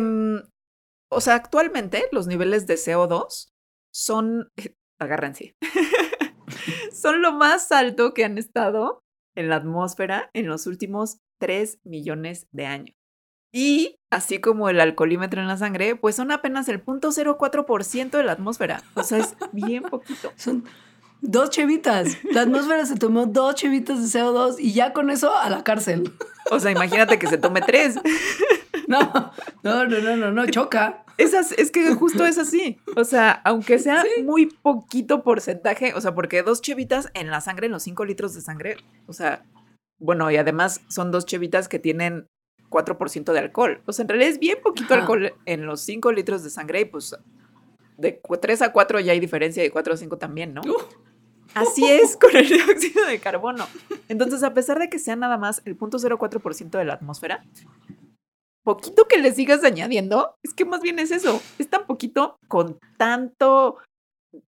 [1.13, 3.51] o sea, actualmente los niveles de CO2
[3.93, 4.51] son,
[4.99, 5.55] agárrense,
[6.93, 9.03] son lo más alto que han estado
[9.35, 12.95] en la atmósfera en los últimos 3 millones de años.
[13.55, 18.31] Y así como el alcoholímetro en la sangre, pues son apenas el 0.04% de la
[18.31, 18.81] atmósfera.
[18.95, 20.33] O sea, es bien poquito.
[20.37, 20.65] Son
[21.21, 22.17] dos chevitas.
[22.23, 26.11] La atmósfera se tomó dos chevitas de CO2 y ya con eso a la cárcel.
[26.49, 27.99] O sea, imagínate que se tome tres.
[28.87, 29.31] No,
[29.63, 31.05] no, no, no, no, no, choca.
[31.17, 32.79] Es, es que justo es así.
[32.95, 37.67] O sea, aunque sea muy poquito porcentaje, o sea, porque dos chevitas en la sangre,
[37.67, 39.45] en los cinco litros de sangre, o sea,
[39.99, 42.27] bueno, y además son dos chevitas que tienen
[42.73, 43.81] 4% de alcohol.
[43.85, 46.85] O sea, en realidad es bien poquito alcohol en los 5 litros de sangre y
[46.85, 47.15] pues
[47.97, 50.61] de 3 a 4 ya hay diferencia, de 4 a 5 también, ¿no?
[51.53, 53.67] Así es con el dióxido de carbono.
[54.09, 57.45] Entonces, a pesar de que sea nada más el 0.04% de la atmósfera,
[58.63, 62.79] poquito que le sigas añadiendo, es que más bien es eso, es tan poquito con
[62.97, 63.77] tanto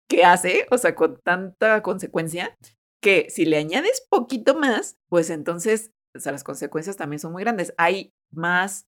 [0.09, 2.55] que hace, o sea, con tanta consecuencia,
[3.01, 7.43] que si le añades poquito más, pues entonces o sea, las consecuencias también son muy
[7.43, 7.73] grandes.
[7.77, 8.87] Hay más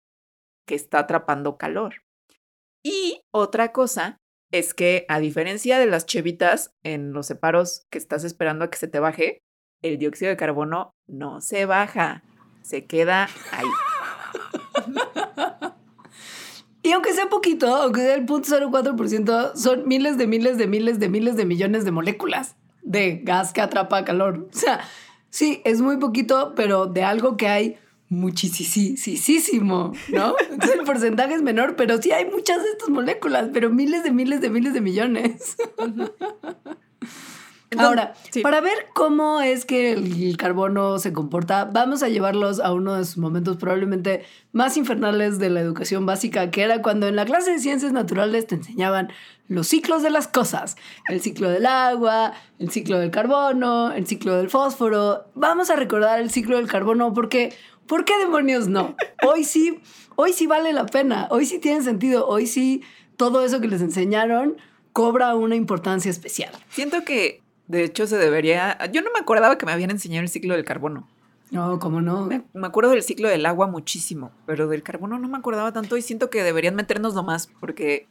[0.66, 2.03] que está atrapando calor.
[2.83, 4.18] Y otra cosa
[4.53, 8.79] es que a diferencia de las chevitas en los separos que estás esperando a que
[8.79, 9.38] se te baje,
[9.83, 12.22] el dióxido de carbono no se baja,
[12.62, 13.66] se queda ahí.
[16.83, 21.09] Y aunque sea poquito, aunque sea el 0.04%, son miles de miles de miles de
[21.09, 24.49] miles de millones de moléculas de gas que atrapa calor.
[24.53, 24.81] O sea,
[25.35, 27.77] Sí, es muy poquito, pero de algo que hay
[28.09, 30.37] muchísimo, ¿no?
[30.49, 34.12] Entonces el porcentaje es menor, pero sí hay muchas de estas moléculas, pero miles de
[34.12, 35.57] miles de miles de millones.
[37.77, 42.94] Ahora, para ver cómo es que el carbono se comporta, vamos a llevarlos a uno
[42.94, 47.24] de sus momentos probablemente más infernales de la educación básica, que era cuando en la
[47.24, 49.12] clase de ciencias naturales te enseñaban
[49.48, 50.77] los ciclos de las cosas,
[51.09, 55.27] el ciclo del agua, el ciclo del carbono, el ciclo del fósforo.
[55.35, 57.55] Vamos a recordar el ciclo del carbono porque,
[57.87, 58.94] ¿por qué demonios no?
[59.22, 59.81] Hoy sí,
[60.16, 62.83] hoy sí vale la pena, hoy sí tiene sentido, hoy sí
[63.16, 64.57] todo eso que les enseñaron
[64.92, 66.53] cobra una importancia especial.
[66.70, 68.79] Siento que de hecho, se debería.
[68.92, 71.09] Yo no me acordaba que me habían enseñado el ciclo del carbono.
[71.50, 72.27] No, ¿cómo no?
[72.27, 76.03] Me, acuerdo del ciclo del agua muchísimo, pero del carbono no me acordaba tanto y
[76.03, 78.09] siento que deberían meternos más porque.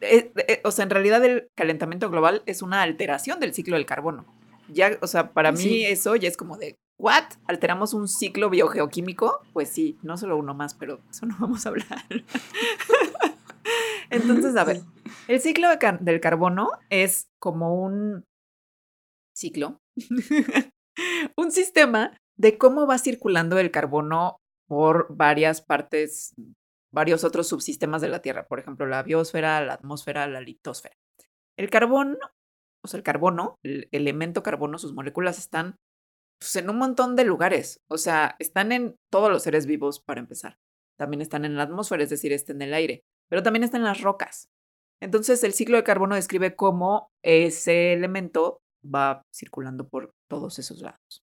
[0.00, 3.86] Eh, eh, o sea, en realidad el calentamiento global es una alteración del ciclo del
[3.86, 4.26] carbono.
[4.68, 7.24] Ya, o sea, para mí eso ya es como de, ¿what?
[7.46, 9.40] ¿Alteramos un ciclo biogeoquímico?
[9.52, 12.04] Pues sí, no solo uno más, pero eso no vamos a hablar.
[14.10, 14.82] Entonces, a ver,
[15.28, 15.68] el ciclo
[16.00, 18.24] del carbono es como un
[19.34, 19.80] ciclo,
[21.36, 26.34] un sistema de cómo va circulando el carbono por varias partes,
[26.92, 30.96] varios otros subsistemas de la Tierra, por ejemplo, la biosfera, la atmósfera, la litosfera.
[31.56, 32.18] El carbono,
[32.82, 35.76] o sea, el carbono, el elemento carbono, sus moléculas están
[36.40, 40.20] pues, en un montón de lugares, o sea, están en todos los seres vivos para
[40.20, 40.58] empezar.
[40.98, 43.86] También están en la atmósfera, es decir, está en el aire, pero también están en
[43.86, 44.48] las rocas.
[45.00, 51.24] Entonces, el ciclo de carbono describe cómo ese elemento va circulando por todos esos lados.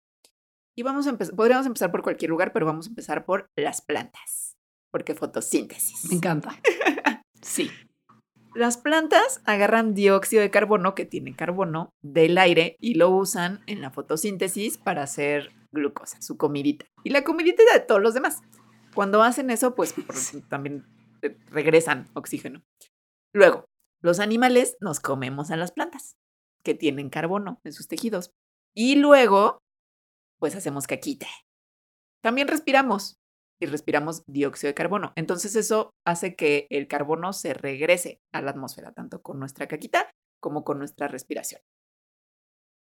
[0.77, 3.81] Y vamos a empezar, podríamos empezar por cualquier lugar, pero vamos a empezar por las
[3.83, 4.57] plantas,
[4.93, 6.09] porque fotosíntesis.
[6.11, 6.59] Me encanta.
[7.43, 7.71] sí.
[8.55, 13.81] Las plantas agarran dióxido de carbono, que tiene carbono, del aire y lo usan en
[13.81, 16.87] la fotosíntesis para hacer glucosa, su comidita.
[17.03, 18.43] Y la comidita de todos los demás.
[18.95, 19.95] Cuando hacen eso, pues
[20.49, 20.87] también
[21.23, 22.63] eh, regresan oxígeno.
[23.33, 23.65] Luego,
[24.03, 26.17] los animales nos comemos a las plantas
[26.65, 28.31] que tienen carbono en sus tejidos.
[28.75, 29.59] Y luego,
[30.41, 31.27] pues hacemos caquita.
[32.23, 33.17] También respiramos
[33.61, 35.13] y respiramos dióxido de carbono.
[35.15, 40.11] Entonces eso hace que el carbono se regrese a la atmósfera, tanto con nuestra caquita
[40.41, 41.61] como con nuestra respiración.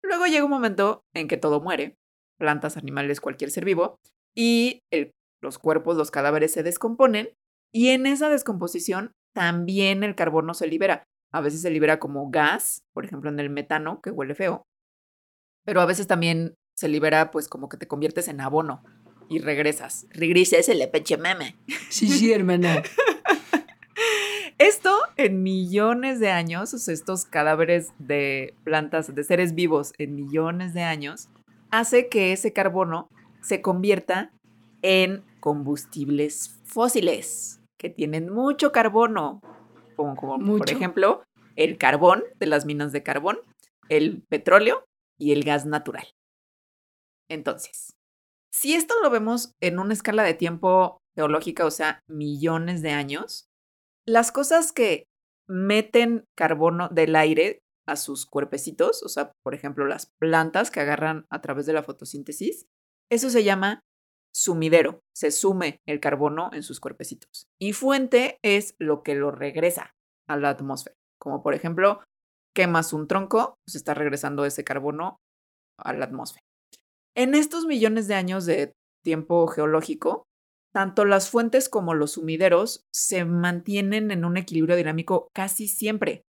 [0.04, 1.96] Luego llega un momento en que todo muere,
[2.40, 3.98] plantas, animales, cualquier ser vivo,
[4.36, 4.80] y
[5.42, 7.34] los cuerpos, los cadáveres se descomponen,
[7.74, 11.04] y en esa descomposición también el carbono se libera.
[11.32, 14.64] A veces se libera como gas, por ejemplo en el metano, que huele feo,
[15.66, 18.84] pero a veces también se libera pues como que te conviertes en abono
[19.30, 20.08] y regresas.
[20.10, 21.56] Regresas el peche meme.
[21.90, 22.84] Sí, sí, hermana.
[24.58, 30.16] Esto en millones de años, o sea, estos cadáveres de plantas, de seres vivos en
[30.16, 31.30] millones de años,
[31.72, 33.08] hace que ese carbono
[33.42, 34.32] se convierta
[34.84, 39.42] en combustibles fósiles que tienen mucho carbono,
[39.96, 41.24] como, por ejemplo
[41.56, 43.40] el carbón de las minas de carbón,
[43.90, 44.86] el petróleo
[45.20, 46.08] y el gas natural.
[47.30, 47.94] Entonces,
[48.54, 53.48] si esto lo vemos en una escala de tiempo geológica, o sea, millones de años,
[54.08, 55.06] las cosas que
[55.48, 61.26] meten carbono del aire a sus cuerpecitos, o sea, por ejemplo, las plantas que agarran
[61.30, 62.66] a través de la fotosíntesis,
[63.12, 63.82] eso se llama
[64.34, 67.48] sumidero, se sume el carbono en sus cuerpecitos.
[67.60, 69.94] Y fuente es lo que lo regresa
[70.28, 72.02] a la atmósfera, como por ejemplo,
[72.56, 75.18] quemas un tronco, pues está regresando ese carbono
[75.78, 76.44] a la atmósfera.
[77.16, 80.24] En estos millones de años de tiempo geológico,
[80.74, 86.24] tanto las fuentes como los sumideros se mantienen en un equilibrio dinámico casi siempre.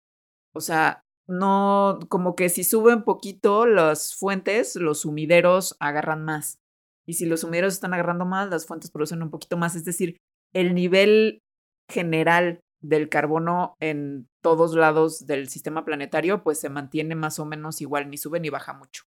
[0.54, 6.58] O sea, no, como que si suben poquito las fuentes, los sumideros agarran más.
[7.06, 9.74] Y si los sumideros están agarrando más, las fuentes producen un poquito más.
[9.74, 10.16] Es decir,
[10.52, 11.42] el nivel
[11.90, 17.80] general del carbono en todos lados del sistema planetario, pues se mantiene más o menos
[17.80, 19.04] igual, ni sube ni baja mucho.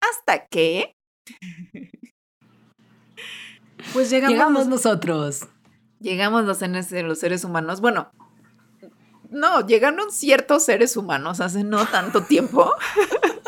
[0.00, 0.94] Hasta que...
[3.92, 5.48] pues llegamos, llegamos nosotros.
[6.00, 7.80] Llegamos los, los seres humanos.
[7.80, 8.10] Bueno,
[9.30, 12.72] no, llegaron ciertos seres humanos hace no tanto tiempo.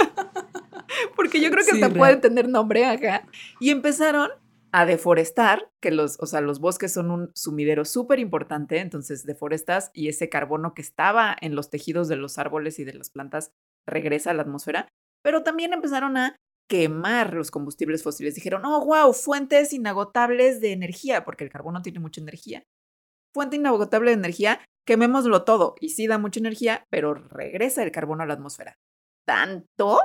[1.17, 3.27] Porque yo creo que hasta pueden tener nombre acá.
[3.61, 4.31] Y empezaron
[4.73, 9.91] a deforestar, que los, o sea, los bosques son un sumidero súper importante, entonces deforestas
[9.93, 13.53] y ese carbono que estaba en los tejidos de los árboles y de las plantas
[13.87, 14.89] regresa a la atmósfera,
[15.23, 16.37] pero también empezaron a
[16.69, 18.35] quemar los combustibles fósiles.
[18.35, 22.65] Dijeron, oh, wow, fuentes inagotables de energía, porque el carbono tiene mucha energía.
[23.35, 25.75] Fuente inagotable de energía, quemémoslo todo.
[25.81, 28.79] Y sí da mucha energía, pero regresa el carbono a la atmósfera.
[29.27, 30.01] Tanto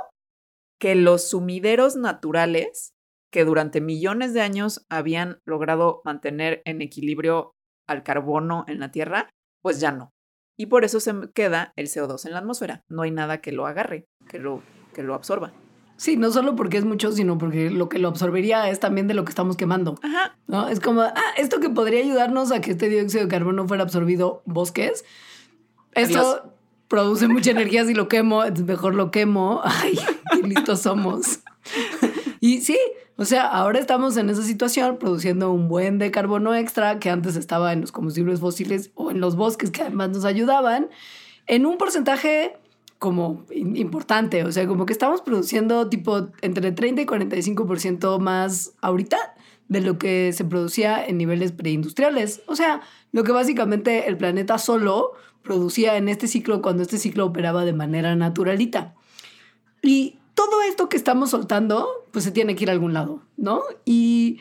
[0.78, 2.94] que los sumideros naturales
[3.30, 7.54] que durante millones de años habían logrado mantener en equilibrio
[7.86, 9.30] al carbono en la Tierra,
[9.62, 10.12] pues ya no.
[10.56, 12.82] Y por eso se queda el CO2 en la atmósfera.
[12.88, 14.62] No hay nada que lo agarre, que lo,
[14.94, 15.52] que lo absorba.
[15.96, 19.14] Sí, no solo porque es mucho, sino porque lo que lo absorbería es también de
[19.14, 19.96] lo que estamos quemando.
[20.02, 20.36] Ajá.
[20.46, 20.68] ¿No?
[20.68, 24.42] Es como, ah, esto que podría ayudarnos a que este dióxido de carbono fuera absorbido
[24.46, 25.04] bosques.
[25.92, 26.57] Esto
[26.88, 29.60] produce mucha energía si lo quemo, mejor lo quemo.
[29.64, 29.98] Ay,
[30.32, 31.40] qué listos somos.
[32.40, 32.78] y sí,
[33.16, 37.36] o sea, ahora estamos en esa situación produciendo un buen de carbono extra que antes
[37.36, 40.88] estaba en los combustibles fósiles o en los bosques que además nos ayudaban,
[41.46, 42.56] en un porcentaje
[42.98, 49.16] como importante, o sea, como que estamos produciendo tipo entre 30 y 45% más ahorita
[49.68, 52.42] de lo que se producía en niveles preindustriales.
[52.46, 52.80] O sea,
[53.12, 55.12] lo que básicamente el planeta solo
[55.48, 58.94] producía en este ciclo cuando este ciclo operaba de manera naturalita.
[59.82, 63.62] Y todo esto que estamos soltando, pues se tiene que ir a algún lado, ¿no?
[63.86, 64.40] Y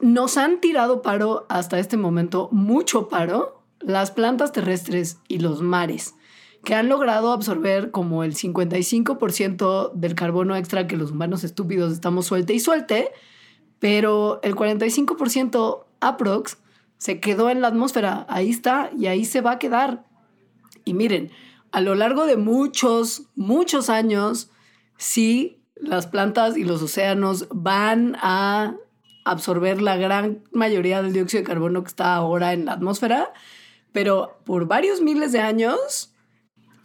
[0.00, 6.14] nos han tirado paro hasta este momento, mucho paro, las plantas terrestres y los mares
[6.64, 12.26] que han logrado absorber como el 55% del carbono extra que los humanos estúpidos estamos
[12.26, 13.12] suelte y suelte,
[13.78, 16.58] pero el 45% aprox
[16.98, 20.04] se quedó en la atmósfera, ahí está y ahí se va a quedar.
[20.84, 21.30] Y miren,
[21.72, 24.50] a lo largo de muchos, muchos años,
[24.96, 28.76] sí, las plantas y los océanos van a
[29.24, 33.32] absorber la gran mayoría del dióxido de carbono que está ahora en la atmósfera,
[33.92, 36.12] pero por varios miles de años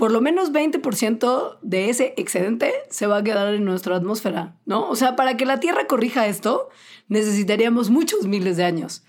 [0.01, 4.89] por lo menos 20% de ese excedente se va a quedar en nuestra atmósfera, ¿no?
[4.89, 6.69] O sea, para que la Tierra corrija esto,
[7.07, 9.03] necesitaríamos muchos miles de años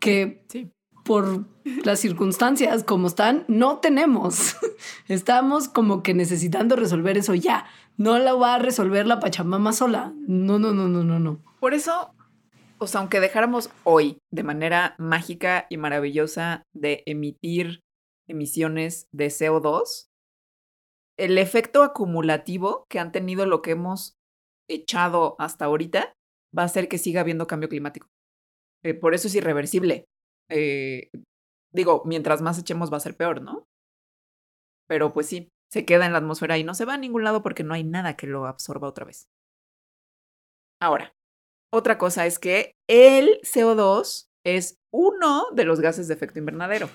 [0.00, 0.44] que
[1.04, 1.46] por
[1.84, 4.56] las circunstancias como están, no tenemos.
[5.08, 7.66] Estamos como que necesitando resolver eso ya.
[7.96, 10.12] No la va a resolver la Pachamama sola.
[10.26, 11.42] No, no, no, no, no, no.
[11.60, 12.14] Por eso,
[12.78, 17.80] o sea, aunque dejáramos hoy de manera mágica y maravillosa de emitir
[18.26, 20.08] emisiones de CO2,
[21.18, 24.16] el efecto acumulativo que han tenido lo que hemos
[24.68, 26.14] echado hasta ahorita
[26.56, 28.08] va a hacer que siga habiendo cambio climático.
[28.82, 30.06] Eh, por eso es irreversible.
[30.48, 31.10] Eh,
[31.72, 33.64] digo, mientras más echemos va a ser peor, ¿no?
[34.88, 37.42] Pero pues sí, se queda en la atmósfera y no se va a ningún lado
[37.42, 39.28] porque no hay nada que lo absorba otra vez.
[40.82, 41.12] Ahora,
[41.72, 46.88] otra cosa es que el CO2 es uno de los gases de efecto invernadero.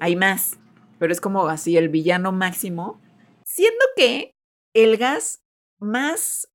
[0.00, 0.58] Hay más,
[0.98, 3.00] pero es como así el villano máximo
[3.46, 4.34] Siendo que
[4.74, 5.42] el gas
[5.78, 6.48] más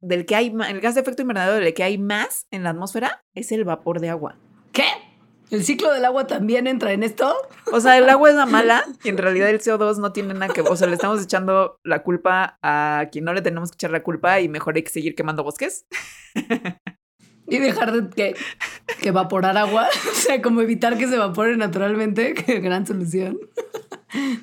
[0.00, 3.24] del que hay, el gas de efecto invernadero del que hay más en la atmósfera
[3.34, 4.36] es el vapor de agua.
[4.72, 4.84] ¿Qué?
[5.50, 7.34] ¿El ciclo del agua también entra en esto?
[7.72, 10.52] O sea, el agua es la mala y en realidad el CO2 no tiene nada
[10.52, 10.72] que ver.
[10.72, 14.02] O sea, le estamos echando la culpa a quien no le tenemos que echar la
[14.02, 15.86] culpa y mejor hay que seguir quemando bosques.
[17.48, 18.34] Y dejar de que,
[19.00, 19.88] que evaporar agua.
[20.10, 22.34] O sea, como evitar que se evapore naturalmente.
[22.34, 23.38] Qué gran solución.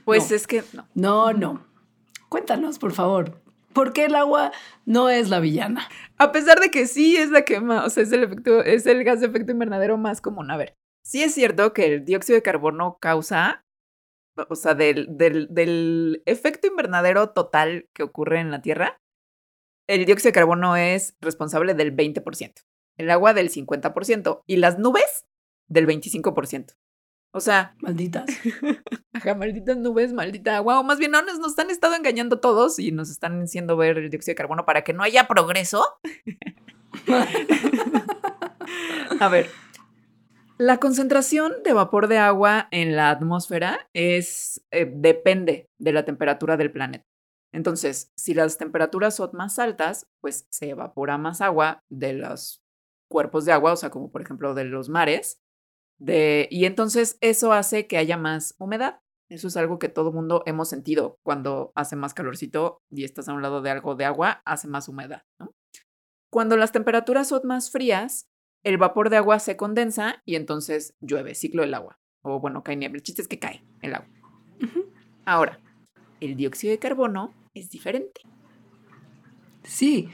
[0.05, 0.87] Pues es que no.
[0.93, 1.65] No, no.
[2.29, 3.42] Cuéntanos, por favor.
[3.73, 4.51] ¿Por qué el agua
[4.85, 5.87] no es la villana?
[6.17, 9.03] A pesar de que sí es la quema, o sea, es el efecto, es el
[9.03, 10.51] gas de efecto invernadero más común.
[10.51, 13.63] A ver, sí es cierto que el dióxido de carbono causa
[14.35, 19.01] o sea, del, del, del efecto invernadero total que ocurre en la Tierra,
[19.87, 22.63] el dióxido de carbono es responsable del 20%,
[22.97, 25.25] el agua del 50% y las nubes
[25.67, 26.75] del 25%.
[27.35, 28.25] O sea, Malditas.
[29.13, 32.77] ajá, malditas nubes, maldita agua, o más bien no, nos, nos han estado engañando todos
[32.77, 35.83] y nos están haciendo ver el dióxido de carbono para que no haya progreso.
[39.19, 39.49] A ver,
[40.59, 46.55] la concentración de vapor de agua en la atmósfera es eh, depende de la temperatura
[46.55, 47.05] del planeta.
[47.51, 52.61] Entonces, si las temperaturas son más altas, pues se evapora más agua de los
[53.09, 55.42] cuerpos de agua, o sea, como por ejemplo de los mares,
[56.03, 58.99] de, y entonces eso hace que haya más humedad.
[59.29, 63.33] Eso es algo que todo mundo hemos sentido cuando hace más calorcito y estás a
[63.33, 65.23] un lado de algo de agua, hace más humedad.
[65.39, 65.55] ¿no?
[66.29, 68.27] Cuando las temperaturas son más frías,
[68.63, 71.99] el vapor de agua se condensa y entonces llueve, ciclo del agua.
[72.21, 72.97] O bueno, cae niebla.
[72.97, 74.09] El chiste es que cae el agua.
[75.25, 75.59] Ahora,
[76.19, 78.21] el dióxido de carbono es diferente.
[79.63, 80.09] Sí.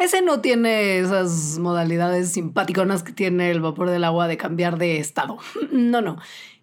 [0.00, 4.98] Ese no tiene esas modalidades simpáticonas que tiene el vapor del agua de cambiar de
[4.98, 5.36] estado.
[5.72, 6.16] No, no.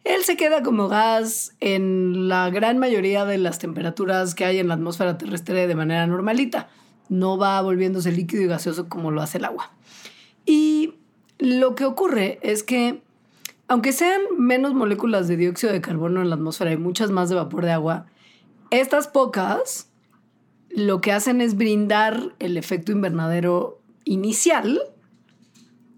[0.04, 4.68] Él se queda como gas en la gran mayoría de las temperaturas que hay en
[4.68, 6.70] la atmósfera terrestre de manera normalita.
[7.10, 9.72] No va volviéndose líquido y gaseoso como lo hace el agua.
[10.46, 10.96] Y
[11.38, 13.04] lo que ocurre es que,
[13.68, 17.36] aunque sean menos moléculas de dióxido de carbono en la atmósfera y muchas más de
[17.36, 18.08] vapor de agua,
[18.72, 19.87] estas pocas
[20.78, 24.80] lo que hacen es brindar el efecto invernadero inicial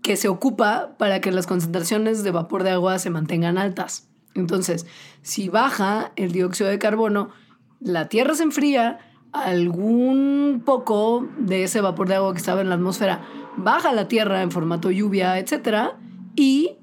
[0.01, 4.07] que se ocupa para que las concentraciones de vapor de agua se mantengan altas.
[4.35, 4.85] Entonces,
[5.21, 7.29] si baja el dióxido de carbono,
[7.81, 8.99] la Tierra se enfría,
[9.33, 13.21] algún poco de ese vapor de agua que estaba en la atmósfera
[13.57, 15.89] baja la Tierra en formato lluvia, etc.
[16.37, 16.77] Y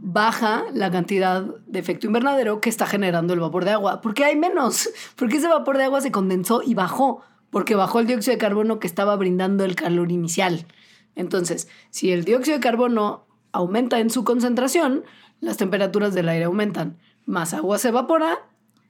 [0.00, 4.00] baja la cantidad de efecto invernadero que está generando el vapor de agua.
[4.00, 7.20] Porque hay menos, porque ese vapor de agua se condensó y bajó,
[7.54, 10.66] porque bajó el dióxido de carbono que estaba brindando el calor inicial.
[11.14, 15.04] Entonces, si el dióxido de carbono aumenta en su concentración,
[15.38, 18.40] las temperaturas del aire aumentan, más agua se evapora,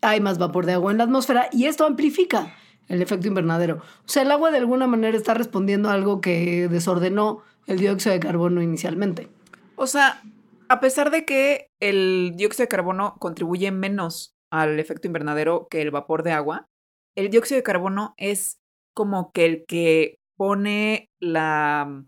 [0.00, 2.56] hay más vapor de agua en la atmósfera y esto amplifica
[2.88, 3.82] el efecto invernadero.
[4.06, 8.14] O sea, el agua de alguna manera está respondiendo a algo que desordenó el dióxido
[8.14, 9.28] de carbono inicialmente.
[9.76, 10.22] O sea,
[10.70, 15.90] a pesar de que el dióxido de carbono contribuye menos al efecto invernadero que el
[15.90, 16.70] vapor de agua,
[17.16, 18.58] el dióxido de carbono es
[18.94, 22.04] como que el que pone la...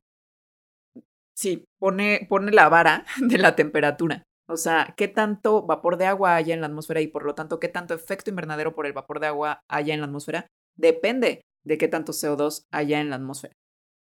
[1.34, 4.22] Sí, pone, pone la vara de la temperatura.
[4.48, 7.59] O sea, qué tanto vapor de agua haya en la atmósfera y por lo tanto
[7.59, 10.46] qué tanto efecto invernadero por el vapor de agua haya en la atmósfera
[10.76, 13.54] depende de qué tanto CO2 haya en la atmósfera.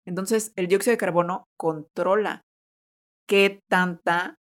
[0.06, 2.42] Entonces, el dióxido de carbono controla
[3.26, 4.36] qué tanta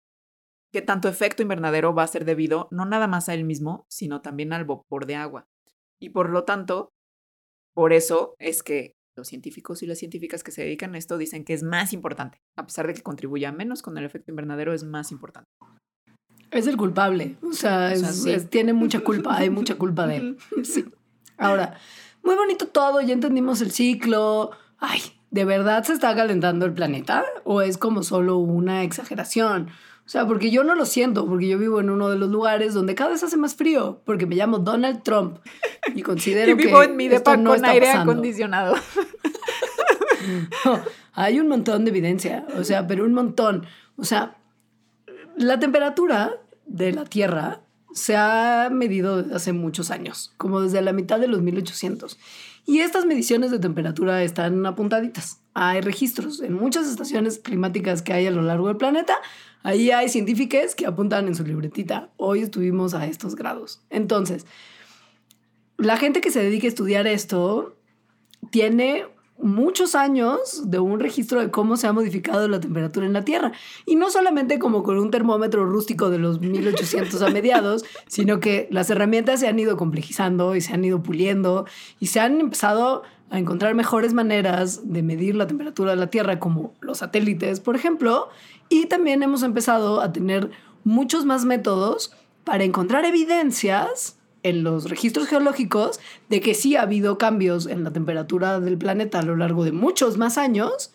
[0.72, 4.22] qué tanto efecto invernadero va a ser debido no nada más a él mismo, sino
[4.22, 5.48] también al vapor de agua.
[6.02, 6.90] Y por lo tanto,
[7.76, 11.44] por eso es que los científicos y las científicas que se dedican a esto dicen
[11.44, 14.84] que es más importante, a pesar de que contribuya menos con el efecto invernadero, es
[14.84, 15.48] más importante.
[16.52, 18.32] Es el culpable, o sea, O sea, es- sí.
[18.32, 20.38] es- tiene mucha culpa, hay mucha culpa de él.
[20.64, 20.86] Sí.
[21.38, 21.78] Ahora,
[22.24, 24.52] muy bonito todo, ya entendimos el ciclo.
[24.78, 27.26] Ay, ¿de verdad se está calentando el planeta?
[27.44, 29.70] ¿O es como solo una exageración?
[30.10, 32.74] O sea, porque yo no lo siento, porque yo vivo en uno de los lugares
[32.74, 35.38] donde cada vez hace más frío, porque me llamo Donald Trump
[35.94, 38.12] y considero Y vivo que en mi depa no con aire pasando.
[38.12, 38.76] acondicionado.
[40.66, 40.82] No,
[41.14, 43.66] hay un montón de evidencia, o sea, pero un montón.
[43.98, 44.36] O sea,
[45.38, 47.62] la temperatura de la Tierra
[47.94, 52.20] se ha medido desde hace muchos años, como desde la mitad de los 1800.
[52.70, 55.42] Y estas mediciones de temperatura están apuntaditas.
[55.56, 59.16] Hay registros en muchas estaciones climáticas que hay a lo largo del planeta.
[59.64, 62.12] Ahí hay científicos que apuntan en su libretita.
[62.16, 63.82] Hoy estuvimos a estos grados.
[63.90, 64.46] Entonces,
[65.78, 67.76] la gente que se dedica a estudiar esto
[68.52, 69.08] tiene
[69.42, 73.52] muchos años de un registro de cómo se ha modificado la temperatura en la Tierra.
[73.86, 78.68] Y no solamente como con un termómetro rústico de los 1800 a mediados, sino que
[78.72, 81.66] las herramientas se han ido complejizando y se han ido puliendo
[82.00, 86.40] y se han empezado a encontrar mejores maneras de medir la temperatura de la Tierra,
[86.40, 88.30] como los satélites, por ejemplo.
[88.70, 90.52] Y también hemos empezado a tener
[90.84, 92.12] muchos más métodos
[92.44, 97.92] para encontrar evidencias en los registros geológicos de que sí ha habido cambios en la
[97.92, 100.92] temperatura del planeta a lo largo de muchos más años.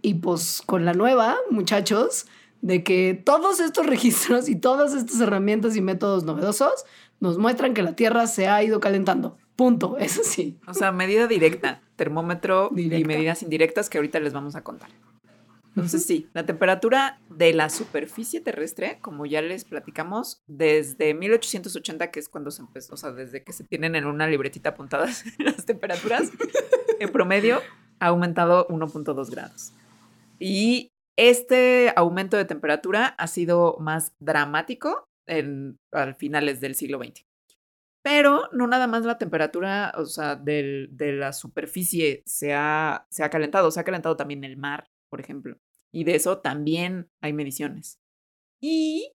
[0.00, 2.26] Y pues con la nueva, muchachos,
[2.60, 6.84] de que todos estos registros y todas estas herramientas y métodos novedosos
[7.20, 9.36] nos muestran que la Tierra se ha ido calentando.
[9.56, 9.96] Punto.
[10.00, 10.58] Eso sí.
[10.66, 14.90] O sea, medida directa, termómetro y medidas indirectas que ahorita les vamos a contar.
[15.74, 22.20] Entonces sí, la temperatura de la superficie terrestre, como ya les platicamos, desde 1880, que
[22.20, 25.64] es cuando se empezó, o sea, desde que se tienen en una libretita apuntadas las
[25.64, 26.30] temperaturas,
[27.00, 27.60] en promedio
[28.00, 29.72] ha aumentado 1.2 grados.
[30.38, 37.24] Y este aumento de temperatura ha sido más dramático en, al finales del siglo XX.
[38.02, 43.30] Pero no nada más la temperatura, o sea, de la superficie se ha, se ha
[43.30, 45.58] calentado, se ha calentado también el mar, por ejemplo.
[45.92, 48.00] Y de eso también hay mediciones.
[48.62, 49.12] Y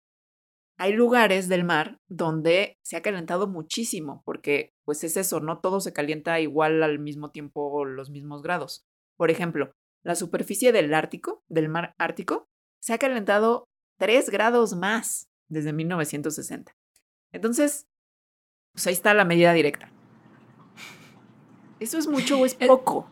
[0.78, 5.80] hay lugares del mar donde se ha calentado muchísimo, porque pues es eso, no todo
[5.80, 8.86] se calienta igual al mismo tiempo, los mismos grados.
[9.16, 9.72] Por ejemplo,
[10.04, 12.48] la superficie del Ártico, del mar Ártico,
[12.80, 13.64] se ha calentado
[13.98, 16.78] 3 grados más desde 1960.
[17.32, 17.88] Entonces,
[18.72, 19.92] pues ahí está la medida directa.
[21.80, 23.10] ¿Eso es mucho o es eh, poco?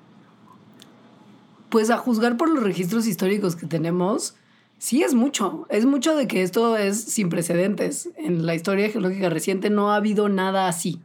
[1.70, 4.36] Pues a juzgar por los registros históricos que tenemos,
[4.78, 5.66] sí es mucho.
[5.70, 8.10] Es mucho de que esto es sin precedentes.
[8.18, 11.02] En la historia geológica reciente no ha habido nada así.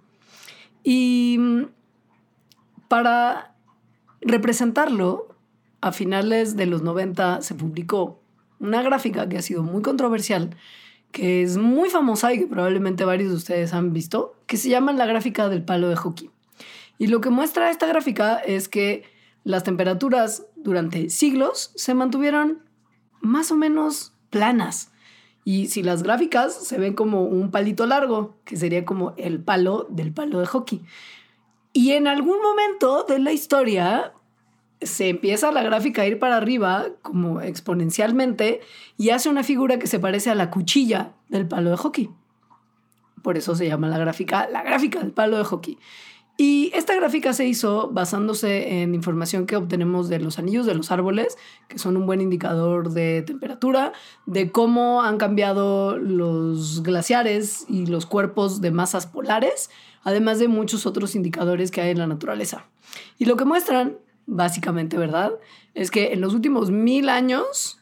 [0.84, 1.64] Y mm,
[2.88, 3.54] para
[4.20, 5.28] representarlo,
[5.80, 8.20] a finales de los 90 se publicó
[8.58, 10.56] una gráfica que ha sido muy controversial
[11.12, 14.92] que es muy famosa y que probablemente varios de ustedes han visto, que se llama
[14.92, 16.30] la gráfica del palo de hockey.
[16.98, 19.04] Y lo que muestra esta gráfica es que
[19.42, 22.62] las temperaturas durante siglos se mantuvieron
[23.20, 24.92] más o menos planas.
[25.44, 29.86] Y si las gráficas se ven como un palito largo, que sería como el palo
[29.90, 30.82] del palo de hockey.
[31.72, 34.12] Y en algún momento de la historia
[34.80, 38.60] se empieza la gráfica a ir para arriba como exponencialmente
[38.96, 42.10] y hace una figura que se parece a la cuchilla del palo de hockey.
[43.22, 45.78] Por eso se llama la gráfica la gráfica del palo de hockey.
[46.42, 50.90] Y esta gráfica se hizo basándose en información que obtenemos de los anillos de los
[50.90, 51.36] árboles,
[51.68, 53.92] que son un buen indicador de temperatura,
[54.24, 59.68] de cómo han cambiado los glaciares y los cuerpos de masas polares,
[60.02, 62.64] además de muchos otros indicadores que hay en la naturaleza.
[63.18, 65.32] Y lo que muestran básicamente, ¿verdad?
[65.74, 67.79] Es que en los últimos mil años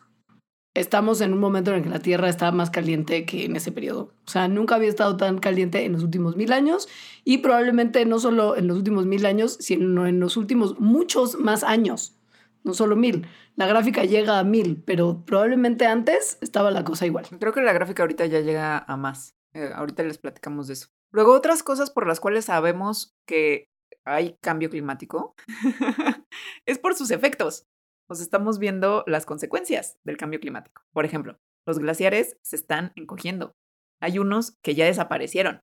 [0.80, 3.72] estamos en un momento en el que la Tierra está más caliente que en ese
[3.72, 4.12] periodo.
[4.26, 6.88] O sea, nunca había estado tan caliente en los últimos mil años
[7.24, 11.64] y probablemente no solo en los últimos mil años, sino en los últimos muchos más
[11.64, 12.16] años.
[12.64, 13.26] No solo mil.
[13.56, 17.26] La gráfica llega a mil, pero probablemente antes estaba la cosa igual.
[17.38, 19.34] Creo que la gráfica ahorita ya llega a más.
[19.54, 20.88] Eh, ahorita les platicamos de eso.
[21.10, 23.68] Luego, otras cosas por las cuales sabemos que
[24.04, 25.34] hay cambio climático,
[26.66, 27.66] es por sus efectos.
[28.08, 30.82] Nos estamos viendo las consecuencias del cambio climático.
[30.94, 33.54] Por ejemplo, los glaciares se están encogiendo.
[34.00, 35.60] Hay unos que ya desaparecieron.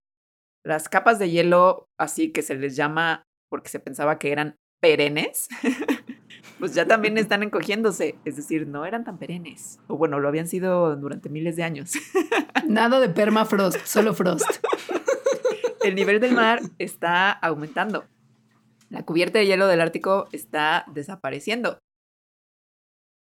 [0.64, 5.48] Las capas de hielo, así que se les llama porque se pensaba que eran perennes,
[6.60, 8.16] pues ya también están encogiéndose.
[8.26, 9.80] Es decir, no eran tan perennes.
[9.88, 11.94] O bueno, lo habían sido durante miles de años.
[12.68, 14.48] Nada de permafrost, solo frost.
[15.84, 18.06] El nivel del mar está aumentando.
[18.90, 21.80] La cubierta de hielo del Ártico está desapareciendo.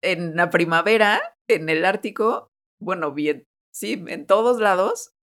[0.04, 5.14] En la primavera, en el Ártico, bueno, bien, sí, en todos lados,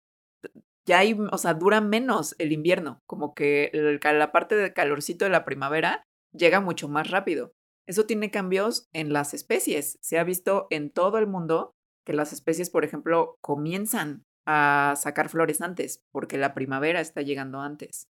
[0.87, 5.31] ya hay, o sea, dura menos el invierno, como que la parte del calorcito de
[5.31, 6.03] la primavera
[6.33, 7.53] llega mucho más rápido.
[7.87, 9.99] Eso tiene cambios en las especies.
[10.01, 15.29] Se ha visto en todo el mundo que las especies, por ejemplo, comienzan a sacar
[15.29, 18.10] flores antes, porque la primavera está llegando antes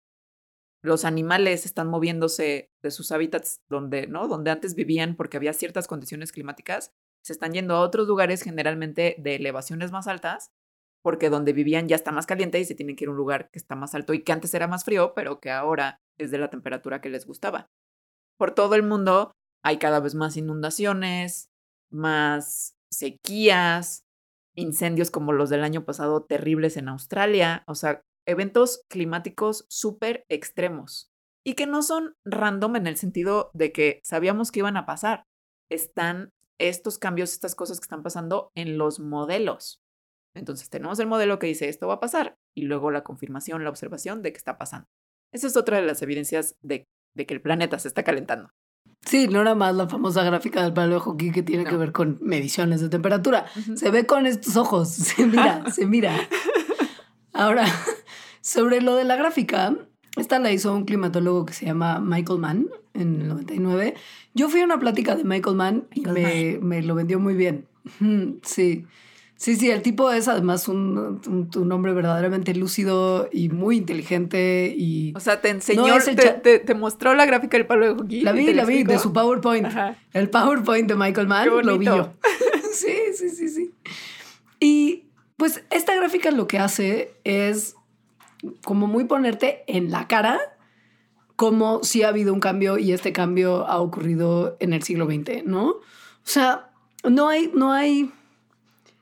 [0.83, 4.27] los animales están moviéndose de sus hábitats donde, ¿no?
[4.27, 6.91] Donde antes vivían porque había ciertas condiciones climáticas,
[7.23, 10.51] se están yendo a otros lugares generalmente de elevaciones más altas,
[11.03, 13.49] porque donde vivían ya está más caliente y se tienen que ir a un lugar
[13.51, 16.37] que está más alto y que antes era más frío, pero que ahora es de
[16.37, 17.69] la temperatura que les gustaba.
[18.37, 19.31] Por todo el mundo
[19.63, 21.49] hay cada vez más inundaciones,
[21.91, 24.03] más sequías,
[24.55, 31.11] incendios como los del año pasado terribles en Australia, o sea, eventos climáticos súper extremos
[31.43, 35.25] y que no son random en el sentido de que sabíamos que iban a pasar.
[35.69, 39.81] Están estos cambios, estas cosas que están pasando en los modelos.
[40.33, 43.69] Entonces tenemos el modelo que dice esto va a pasar y luego la confirmación, la
[43.69, 44.87] observación de que está pasando.
[45.31, 48.49] Esa es otra de las evidencias de, que el planeta se está calentando.
[49.05, 51.91] Sí, no era más la famosa gráfica del palo de hockey que tiene que ver
[51.91, 53.45] con mediciones de temperatura.
[53.75, 56.15] Se ve con estos ojos, se mira, se mira.
[57.33, 57.65] Ahora,
[58.41, 59.75] sobre lo de la gráfica,
[60.17, 63.93] esta la hizo un climatólogo que se llama Michael Mann en el 99.
[64.33, 67.65] Yo fui a una plática de Michael Mann y me, me, lo vendió muy bien.
[68.43, 68.85] Sí,
[69.41, 74.71] Sí, sí, el tipo es además un, un, un hombre verdaderamente lúcido y muy inteligente
[74.77, 75.13] y...
[75.15, 78.21] O sea, te enseñó, No, te, te- te mostró la gráfica del palo de hockey.
[78.21, 79.65] La vi, la vi, de su PowerPoint.
[79.65, 79.97] Ajá.
[80.13, 82.13] El PowerPoint de Michael Mann, lo vi yo.
[82.71, 83.71] sí, sí, sí, sí.
[84.59, 85.05] Y
[85.37, 87.73] pues esta gráfica lo que hace es
[88.63, 90.39] como muy ponerte en la cara
[91.35, 95.43] como si ha habido un cambio y este cambio ha ocurrido en el siglo XX,
[95.43, 95.69] ¿no?
[95.69, 95.81] O
[96.21, 96.71] sea,
[97.03, 98.11] no hay, no hay,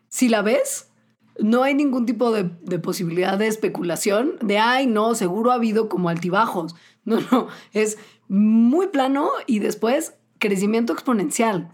[0.08, 0.90] si la ves,
[1.38, 5.90] no hay ningún tipo de, de posibilidad de especulación de, ay, no, seguro ha habido
[5.90, 6.76] como altibajos.
[7.06, 11.74] No, no, es muy plano y después crecimiento exponencial.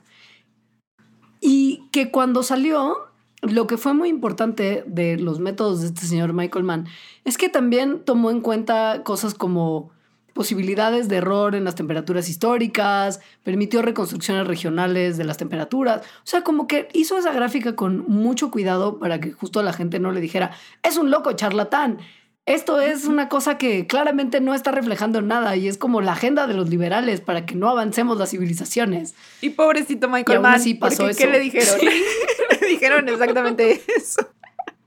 [1.42, 2.96] Y que cuando salió,
[3.42, 6.88] lo que fue muy importante de los métodos de este señor Michael Mann
[7.26, 9.92] es que también tomó en cuenta cosas como
[10.36, 16.44] posibilidades de error en las temperaturas históricas, permitió reconstrucciones regionales de las temperaturas, o sea,
[16.44, 20.20] como que hizo esa gráfica con mucho cuidado para que justo la gente no le
[20.20, 20.52] dijera,
[20.84, 22.00] es un loco charlatán.
[22.46, 26.46] Esto es una cosa que claramente no está reflejando nada y es como la agenda
[26.46, 29.16] de los liberales para que no avancemos las civilizaciones.
[29.42, 31.80] Y pobrecito Michael aún Mann, así pasó porque, ¿qué le dijeron?
[31.80, 31.88] Sí.
[32.62, 34.30] le dijeron exactamente eso.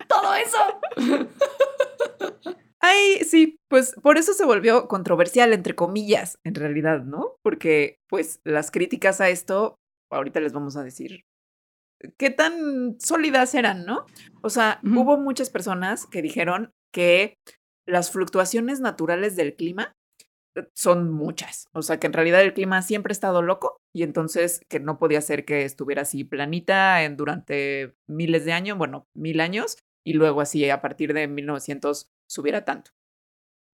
[0.06, 0.58] Todo eso.
[2.80, 7.34] Ay, sí, pues por eso se volvió controversial, entre comillas, en realidad, ¿no?
[7.42, 9.80] Porque, pues, las críticas a esto,
[10.12, 11.24] ahorita les vamos a decir
[12.16, 14.06] qué tan sólidas eran, ¿no?
[14.42, 17.38] O sea, hubo muchas personas que dijeron que
[17.86, 19.96] las fluctuaciones naturales del clima
[20.54, 21.66] eh, son muchas.
[21.72, 24.98] O sea, que en realidad el clima siempre ha estado loco y entonces que no
[24.98, 30.14] podía ser que estuviera así planita en, durante miles de años, bueno, mil años, y
[30.14, 32.90] luego así a partir de 1900 subiera tanto.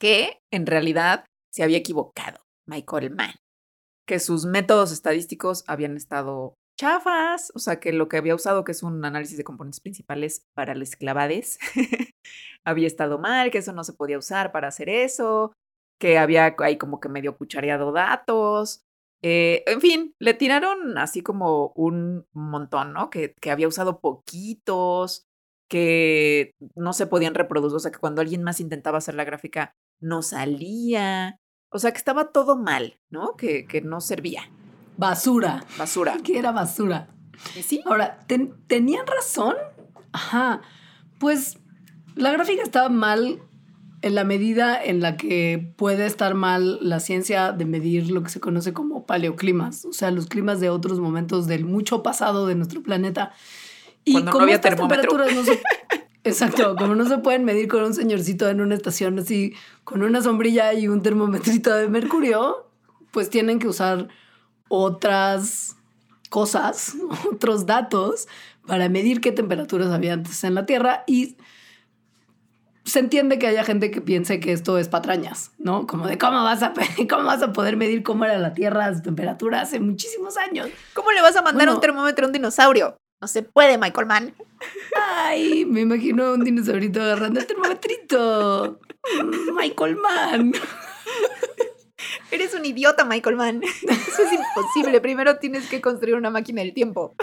[0.01, 3.35] Que en realidad se había equivocado Michael Mann,
[4.07, 8.73] que sus métodos estadísticos habían estado chafas, o sea, que lo que había usado, que
[8.73, 11.59] es un análisis de componentes principales para las clavades,
[12.65, 15.53] había estado mal, que eso no se podía usar para hacer eso,
[16.01, 18.83] que había ahí como que medio cuchareado datos.
[19.23, 23.11] eh, en fin, le tiraron así como un montón, ¿no?
[23.11, 25.25] Que, que había usado poquitos,
[25.71, 29.73] que no se podían reproducir, o sea, que cuando alguien más intentaba hacer la gráfica
[30.01, 31.39] no salía,
[31.73, 33.35] o sea, que estaba todo mal, ¿no?
[33.37, 34.43] Que, que no servía,
[34.97, 35.65] Basura.
[35.79, 36.17] basura.
[36.23, 37.09] Que era basura.
[37.65, 39.55] Sí, Ahora, ¿ten- ¿tenían razón?
[40.13, 40.61] Ajá.
[41.19, 41.59] Pues
[42.15, 43.41] la gráfica estaba mal
[44.03, 48.29] en la medida en la que puede estar mal la ciencia de medir lo que
[48.29, 52.55] se conoce como paleoclimas, o sea, los climas de otros momentos del mucho pasado de
[52.55, 53.33] nuestro planeta.
[54.05, 55.09] Y Cuando no como había estas termómetro.
[55.09, 55.63] temperaturas no se-
[56.25, 59.53] Exacto, como no se pueden medir con un señorcito en una estación así,
[59.85, 62.67] con una sombrilla y un termometrito de mercurio,
[63.11, 64.09] pues tienen que usar
[64.79, 65.77] otras
[66.31, 66.95] cosas,
[67.33, 68.29] otros datos
[68.67, 71.37] para medir qué temperaturas había antes en la Tierra y
[72.85, 75.87] se entiende que haya gente que piense que esto es patrañas, ¿no?
[75.87, 76.73] Como de cómo vas a,
[77.09, 80.69] cómo vas a poder medir cómo era la Tierra, su temperatura hace muchísimos años.
[80.93, 81.75] ¿cómo le vas a mandar Bueno.
[81.75, 82.97] un termómetro a un dinosaurio?
[83.21, 84.35] No se puede, Michael Mann.
[84.97, 88.81] Ay, me imagino a un dinosaurito agarrando el termometrito.
[89.57, 90.53] Michael Mann.
[92.31, 93.63] Eres un idiota, Michael Mann.
[93.83, 95.01] Eso es imposible.
[95.01, 97.15] Primero tienes que construir una máquina del tiempo.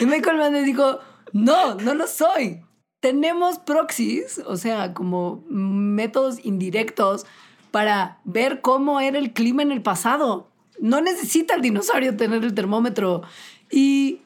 [0.00, 1.00] Y Michael Mann le dijo,
[1.32, 2.62] no, no lo soy.
[3.00, 7.26] Tenemos proxies, o sea, como métodos indirectos
[7.70, 10.50] para ver cómo era el clima en el pasado.
[10.80, 13.22] No necesita el dinosaurio tener el termómetro.
[13.70, 14.20] Y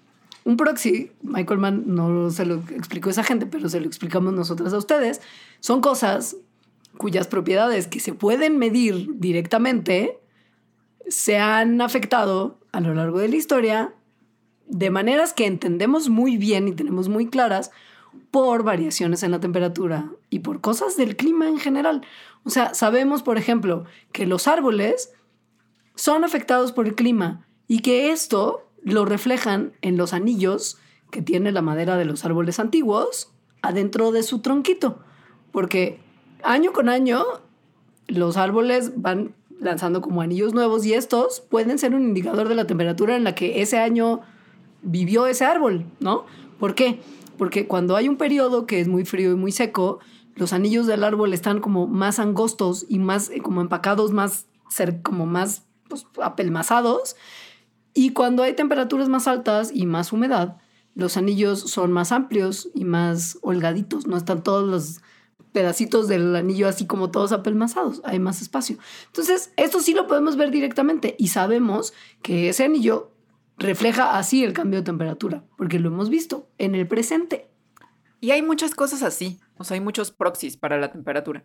[0.45, 4.72] un proxy, Michael Mann no se lo explicó esa gente, pero se lo explicamos nosotras
[4.72, 5.20] a ustedes,
[5.61, 6.37] son cosas
[6.97, 10.18] cuyas propiedades que se pueden medir directamente
[11.09, 13.95] se han afectado a lo largo de la historia
[14.66, 17.70] de maneras que entendemos muy bien y tenemos muy claras
[18.30, 22.03] por variaciones en la temperatura y por cosas del clima en general.
[22.45, 25.12] O sea, sabemos, por ejemplo, que los árboles
[25.95, 30.78] son afectados por el clima y que esto lo reflejan en los anillos
[31.11, 34.99] que tiene la madera de los árboles antiguos adentro de su tronquito.
[35.53, 36.01] Porque
[36.43, 37.24] año con año
[38.09, 42.66] los árboles van lanzando como anillos nuevos y estos pueden ser un indicador de la
[42.66, 44.20] temperatura en la que ese año
[44.82, 46.24] vivió ese árbol, ¿no?
[46.59, 47.01] ¿Por qué?
[47.38, 50.01] Porque cuando hay un periodo que es muy frío y muy seco,
[50.34, 55.03] los anillos del árbol están como más angostos y más eh, como empacados, más cer-
[55.03, 57.16] como más pues, apelmazados.
[57.95, 60.57] Y cuando hay temperaturas más altas y más humedad,
[60.95, 65.01] los anillos son más amplios y más holgaditos, no están todos los
[65.53, 68.79] pedacitos del anillo así como todos apelmazados, hay más espacio.
[69.07, 71.93] Entonces, esto sí lo podemos ver directamente y sabemos
[72.23, 73.13] que ese anillo
[73.59, 77.51] refleja así el cambio de temperatura, porque lo hemos visto en el presente.
[78.21, 81.45] Y hay muchas cosas así, o sea, hay muchos proxies para la temperatura.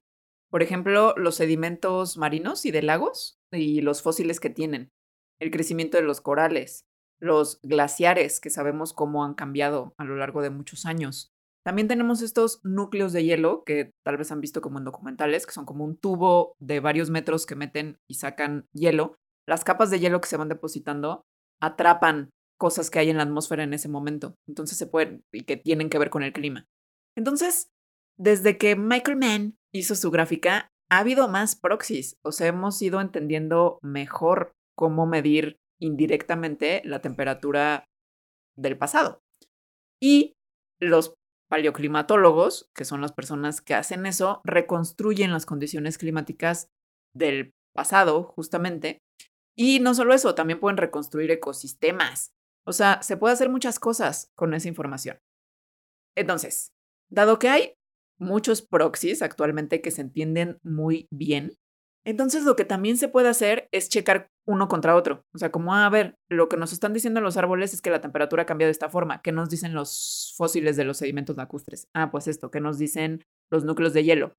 [0.50, 4.92] Por ejemplo, los sedimentos marinos y de lagos y los fósiles que tienen,
[5.40, 6.86] el crecimiento de los corales,
[7.20, 11.34] los glaciares, que sabemos cómo han cambiado a lo largo de muchos años.
[11.68, 15.52] También tenemos estos núcleos de hielo que tal vez han visto como en documentales, que
[15.52, 19.18] son como un tubo de varios metros que meten y sacan hielo.
[19.46, 21.26] Las capas de hielo que se van depositando
[21.62, 24.36] atrapan cosas que hay en la atmósfera en ese momento.
[24.48, 26.68] Entonces se pueden y que tienen que ver con el clima.
[27.18, 27.68] Entonces,
[28.18, 33.02] desde que Michael Mann hizo su gráfica, ha habido más proxies, o sea, hemos ido
[33.02, 37.84] entendiendo mejor cómo medir indirectamente la temperatura
[38.56, 39.20] del pasado.
[40.02, 40.38] Y
[40.80, 41.17] los
[41.50, 46.70] paleoclimatólogos, que son las personas que hacen eso, reconstruyen las condiciones climáticas
[47.14, 49.00] del pasado, justamente.
[49.56, 52.34] Y no solo eso, también pueden reconstruir ecosistemas.
[52.66, 55.20] O sea, se puede hacer muchas cosas con esa información.
[56.16, 56.74] Entonces,
[57.10, 57.74] dado que hay
[58.20, 61.58] muchos proxies actualmente que se entienden muy bien,
[62.08, 65.26] entonces lo que también se puede hacer es checar uno contra otro.
[65.36, 68.02] O sea, como, a ver, lo que nos están diciendo los árboles es que la
[68.02, 69.22] temperatura cambia de esta forma.
[69.22, 71.88] ¿Qué nos dicen los fósiles de los sedimentos lacustres?
[71.94, 74.34] Ah, pues esto, ¿qué nos dicen los núcleos de hielo?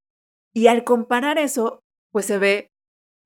[0.54, 1.80] Y al comparar eso,
[2.11, 2.70] pues se ve,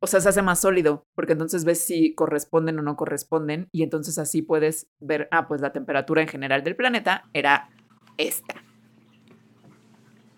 [0.03, 3.85] o sea, se hace más sólido, porque entonces ves si corresponden o no corresponden, y
[3.85, 7.71] entonces así puedes ver, ah, pues la temperatura en general del planeta era
[8.19, 8.57] esta.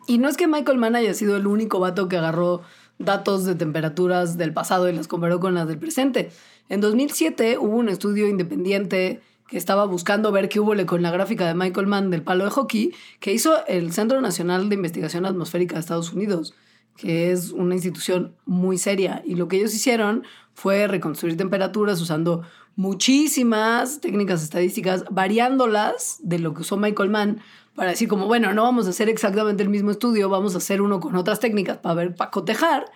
[0.07, 2.61] Y no es que Michael Mann haya sido el único vato que agarró
[2.99, 6.30] datos de temperaturas del pasado y las comparó con las del presente.
[6.68, 11.47] En 2007 hubo un estudio independiente que estaba buscando ver qué hubo con la gráfica
[11.47, 15.74] de Michael Mann del palo de hockey, que hizo el Centro Nacional de Investigación Atmosférica
[15.74, 16.55] de Estados Unidos,
[16.97, 19.22] que es una institución muy seria.
[19.26, 20.24] Y lo que ellos hicieron
[20.55, 22.42] fue reconstruir temperaturas usando
[22.76, 27.40] muchísimas técnicas estadísticas, variándolas de lo que usó Michael Mann
[27.75, 30.81] para decir como, bueno, no vamos a hacer exactamente el mismo estudio, vamos a hacer
[30.81, 32.87] uno con otras técnicas para ver, para cotejar,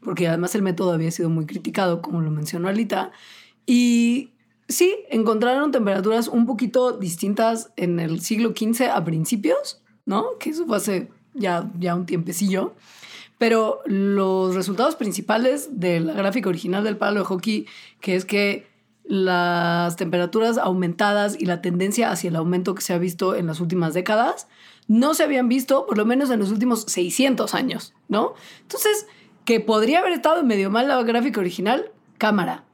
[0.00, 3.10] porque además el método había sido muy criticado, como lo mencionó Alita.
[3.66, 4.30] Y
[4.68, 10.38] sí, encontraron temperaturas un poquito distintas en el siglo XV a principios, ¿no?
[10.38, 12.74] Que eso fue hace ya, ya un tiempecillo.
[13.38, 17.66] Pero los resultados principales de la gráfica original del palo de hockey,
[18.00, 18.66] que es que
[19.08, 23.58] las temperaturas aumentadas y la tendencia hacia el aumento que se ha visto en las
[23.58, 24.48] últimas décadas
[24.86, 28.34] no se habían visto por lo menos en los últimos 600 años, ¿no?
[28.60, 29.06] Entonces,
[29.46, 32.64] que podría haber estado medio mal la gráfica original, cámara,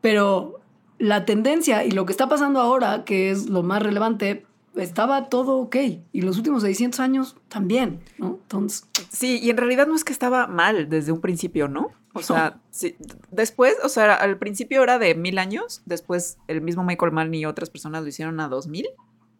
[0.00, 0.60] pero
[0.98, 5.58] la tendencia y lo que está pasando ahora, que es lo más relevante, estaba todo
[5.58, 5.76] ok.
[6.12, 8.38] Y los últimos 600 años también, ¿no?
[8.42, 8.88] Entonces...
[9.10, 11.92] Sí, y en realidad no es que estaba mal desde un principio, ¿no?
[12.14, 12.96] O sea, sí,
[13.32, 17.44] después, o sea, al principio era de mil años, después el mismo Michael Mann y
[17.44, 18.86] otras personas lo hicieron a dos mil,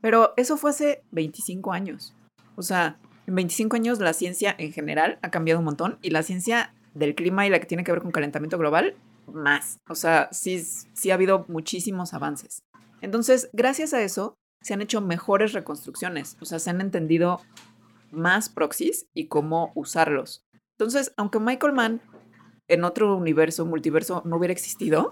[0.01, 2.15] pero eso fue hace 25 años.
[2.57, 6.25] O sea, en 25 años la ciencia en general ha cambiado un montón y la
[6.25, 8.97] ciencia del clima y la que tiene que ver con calentamiento global,
[9.33, 9.79] más.
[9.89, 12.59] O sea, sí, sí ha habido muchísimos avances.
[13.01, 17.41] Entonces, gracias a eso, se han hecho mejores reconstrucciones, o sea, se han entendido
[18.11, 20.45] más proxies y cómo usarlos.
[20.79, 22.01] Entonces, aunque Michael Mann
[22.69, 25.11] en otro universo, multiverso, no hubiera existido,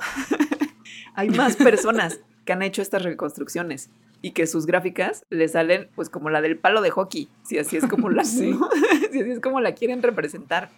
[1.14, 3.90] hay más personas que han hecho estas reconstrucciones
[4.20, 7.76] y que sus gráficas le salen pues como la del palo de hockey, si así
[7.76, 10.70] es como la, si así es como la quieren representar.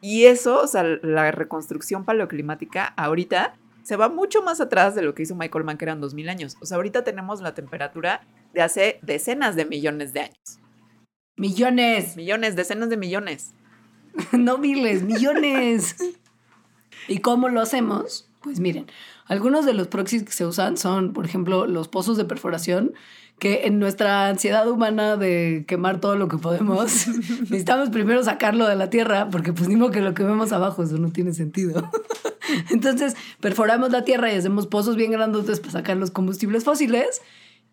[0.00, 5.14] Y eso, o sea, la reconstrucción paleoclimática ahorita se va mucho más atrás de lo
[5.14, 6.56] que hizo Michael Mann, que eran 2000 años.
[6.60, 8.20] O sea, ahorita tenemos la temperatura
[8.52, 10.60] de hace decenas de millones de años.
[11.36, 12.16] Millones.
[12.16, 13.54] Millones, decenas de millones.
[14.32, 15.96] no miles, millones.
[17.08, 18.28] ¿Y cómo lo hacemos?
[18.42, 18.86] Pues miren,
[19.26, 22.94] algunos de los proxies que se usan son, por ejemplo, los pozos de perforación,
[23.38, 27.08] que en nuestra ansiedad humana de quemar todo lo que podemos,
[27.40, 30.96] necesitamos primero sacarlo de la tierra, porque pues ni que lo que vemos abajo, eso
[30.98, 31.90] no tiene sentido.
[32.70, 37.20] Entonces, perforamos la tierra y hacemos pozos bien grandotes para sacar los combustibles fósiles.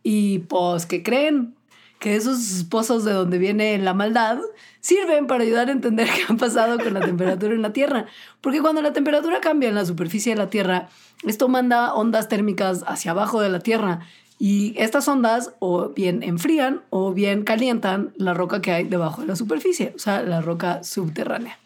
[0.01, 1.55] Y pues, ¿qué creen?
[1.99, 4.39] Que esos pozos de donde viene la maldad
[4.83, 8.05] sirven para ayudar a entender qué ha pasado con la temperatura en la Tierra.
[8.41, 10.89] Porque cuando la temperatura cambia en la superficie de la Tierra,
[11.25, 14.01] esto manda ondas térmicas hacia abajo de la Tierra.
[14.37, 19.27] Y estas ondas o bien enfrían o bien calientan la roca que hay debajo de
[19.27, 21.57] la superficie, o sea, la roca subterránea.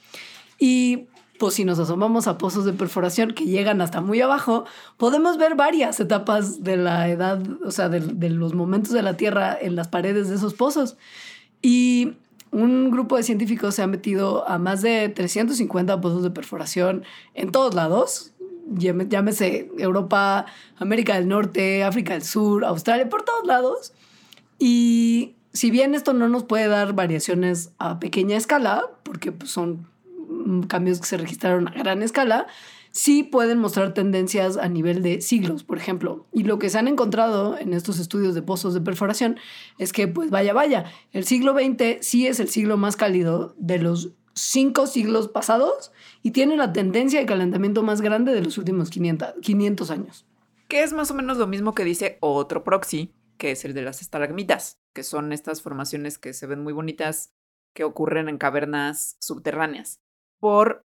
[0.59, 1.05] Y
[1.39, 4.65] pues si nos asomamos a pozos de perforación que llegan hasta muy abajo,
[4.97, 9.17] podemos ver varias etapas de la edad, o sea, de, de los momentos de la
[9.17, 10.97] Tierra en las paredes de esos pozos.
[11.63, 12.13] Y
[12.51, 17.51] un grupo de científicos se ha metido a más de 350 pozos de perforación en
[17.51, 18.33] todos lados,
[18.69, 20.45] llámese Europa,
[20.77, 23.93] América del Norte, África del Sur, Australia, por todos lados.
[24.59, 29.87] Y si bien esto no nos puede dar variaciones a pequeña escala, porque pues, son
[30.29, 32.47] mm, cambios que se registraron a gran escala,
[32.97, 36.25] sí pueden mostrar tendencias a nivel de siglos, por ejemplo.
[36.33, 39.37] Y lo que se han encontrado en estos estudios de pozos de perforación
[39.77, 43.77] es que, pues vaya, vaya, el siglo XX sí es el siglo más cálido de
[43.77, 45.91] los cinco siglos pasados
[46.23, 50.25] y tiene la tendencia de calentamiento más grande de los últimos 500, 500 años.
[50.67, 53.83] Que es más o menos lo mismo que dice otro proxy, que es el de
[53.83, 57.31] las estalagmitas, que son estas formaciones que se ven muy bonitas
[57.75, 60.01] que ocurren en cavernas subterráneas
[60.39, 60.81] por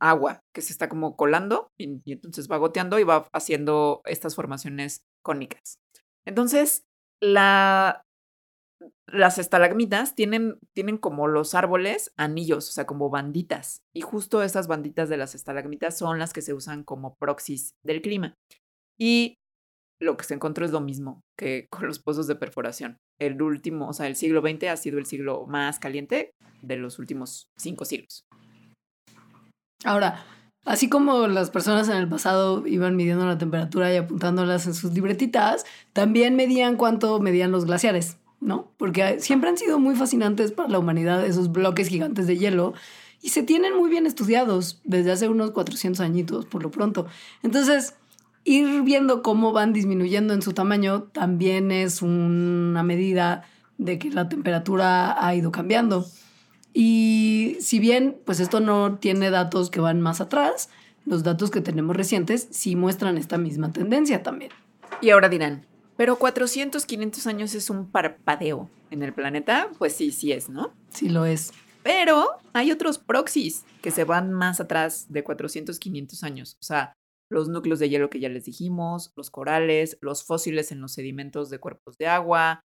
[0.00, 5.02] agua que se está como colando y, entonces va goteando y va haciendo estas formaciones
[5.22, 5.78] cónicas.
[6.26, 6.84] Entonces,
[7.20, 8.02] la,
[9.06, 13.82] las estalagmitas tienen, tienen como los árboles anillos, o sea, como banditas.
[13.94, 18.02] Y justo esas banditas de las estalagmitas son las que se usan como proxies del
[18.02, 18.34] clima.
[18.98, 19.36] Y
[20.00, 22.98] lo que se encontró es lo mismo que con los pozos de perforación.
[23.18, 26.98] El último, o sea, el siglo XX ha sido el siglo más caliente de los
[26.98, 28.26] últimos cinco siglos.
[29.84, 30.24] Ahora,
[30.64, 34.92] así como las personas en el pasado iban midiendo la temperatura y apuntándolas en sus
[34.92, 38.72] libretitas, también medían cuánto medían los glaciares, ¿no?
[38.76, 42.74] Porque siempre han sido muy fascinantes para la humanidad esos bloques gigantes de hielo
[43.22, 47.06] y se tienen muy bien estudiados desde hace unos 400 añitos, por lo pronto.
[47.42, 47.94] Entonces,
[48.44, 53.44] ir viendo cómo van disminuyendo en su tamaño también es una medida
[53.78, 56.06] de que la temperatura ha ido cambiando.
[56.78, 60.68] Y si bien, pues esto no tiene datos que van más atrás,
[61.06, 64.50] los datos que tenemos recientes sí muestran esta misma tendencia también.
[65.00, 65.64] Y ahora dirán,
[65.96, 70.74] pero 400, 500 años es un parpadeo en el planeta, pues sí, sí es, ¿no?
[70.90, 71.50] Sí lo es.
[71.82, 76.58] Pero hay otros proxies que se van más atrás de 400, 500 años.
[76.60, 76.92] O sea,
[77.30, 81.48] los núcleos de hielo que ya les dijimos, los corales, los fósiles en los sedimentos
[81.48, 82.60] de cuerpos de agua,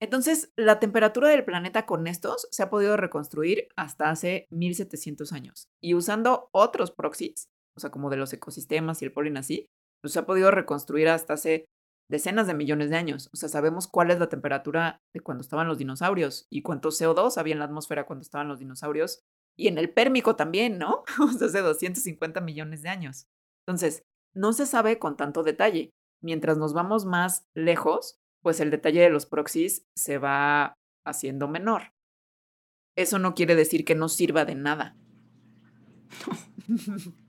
[0.00, 5.68] entonces, la temperatura del planeta con estos se ha podido reconstruir hasta hace 1700 años.
[5.82, 9.66] Y usando otros proxies, o sea, como de los ecosistemas y el polen así,
[10.02, 11.66] pues se ha podido reconstruir hasta hace
[12.10, 13.30] decenas de millones de años.
[13.32, 17.38] O sea, sabemos cuál es la temperatura de cuando estaban los dinosaurios y cuánto CO2
[17.38, 19.20] había en la atmósfera cuando estaban los dinosaurios.
[19.56, 21.04] Y en el pérmico también, ¿no?
[21.20, 23.26] O sea, hace 250 millones de años.
[23.66, 24.02] Entonces,
[24.34, 25.90] no se sabe con tanto detalle.
[26.22, 31.94] Mientras nos vamos más lejos, pues el detalle de los proxies se va haciendo menor.
[32.94, 34.96] Eso no quiere decir que no sirva de nada.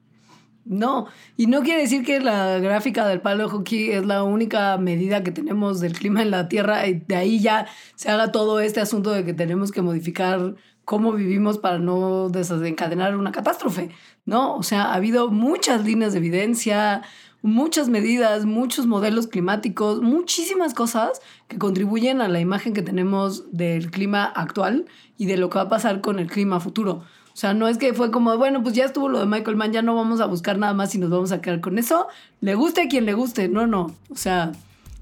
[0.67, 1.05] No,
[1.37, 5.23] y no quiere decir que la gráfica del palo de hockey es la única medida
[5.23, 8.81] que tenemos del clima en la Tierra y de ahí ya se haga todo este
[8.81, 13.91] asunto de que tenemos que modificar cómo vivimos para no desencadenar una catástrofe,
[14.25, 14.55] ¿no?
[14.55, 17.03] O sea, ha habido muchas líneas de evidencia,
[17.45, 23.91] muchas medidas, muchos modelos climáticos, muchísimas cosas que contribuyen a la imagen que tenemos del
[23.91, 24.85] clima actual
[25.17, 27.03] y de lo que va a pasar con el clima futuro.
[27.35, 29.73] O sea, no es que fue como, bueno, pues ya estuvo lo de Michael Mann,
[29.73, 32.07] ya no vamos a buscar nada más y nos vamos a quedar con eso.
[32.41, 33.93] Le guste a quien le guste, no, no.
[34.09, 34.53] O sea,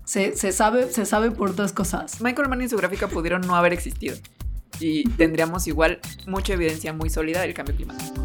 [0.03, 2.19] se, sabe, se sabe por otras cosas.
[2.21, 4.17] Michael Mann y su gráfica pudieron no haber existido.
[4.79, 8.15] Y tendríamos igual mucha evidencia muy sólida del cambio climático.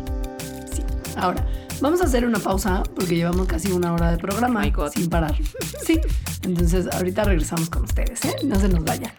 [0.72, 0.82] Sí.
[1.16, 1.46] Ahora,
[1.80, 5.36] Vamos a hacer una pausa porque llevamos casi una hora de programa sin parar.
[5.84, 6.00] Sí.
[6.42, 8.36] Entonces, ahorita regresamos con ustedes, ¿eh?
[8.44, 9.12] No se nos vayan.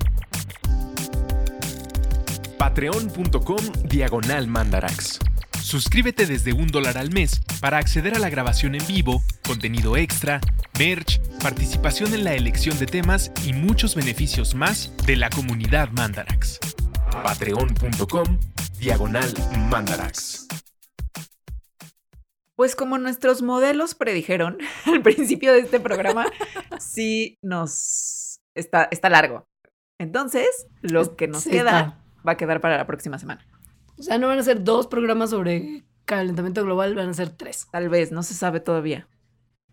[2.58, 5.20] Patreon.com Diagonal Mandarax.
[5.62, 10.42] Suscríbete desde un dólar al mes para acceder a la grabación en vivo, contenido extra,
[10.78, 16.60] merch, participación en la elección de temas y muchos beneficios más de la comunidad Mandarax.
[17.24, 18.40] Patreon.com
[18.80, 19.34] Diagonal
[19.70, 20.48] Mandarax.
[22.60, 26.26] Pues como nuestros modelos predijeron al principio de este programa,
[26.78, 29.48] sí nos está, está largo.
[29.98, 33.48] Entonces, lo que nos queda va a quedar para la próxima semana.
[33.98, 37.66] O sea, no van a ser dos programas sobre calentamiento global, van a ser tres.
[37.72, 39.08] Tal vez, no se sabe todavía.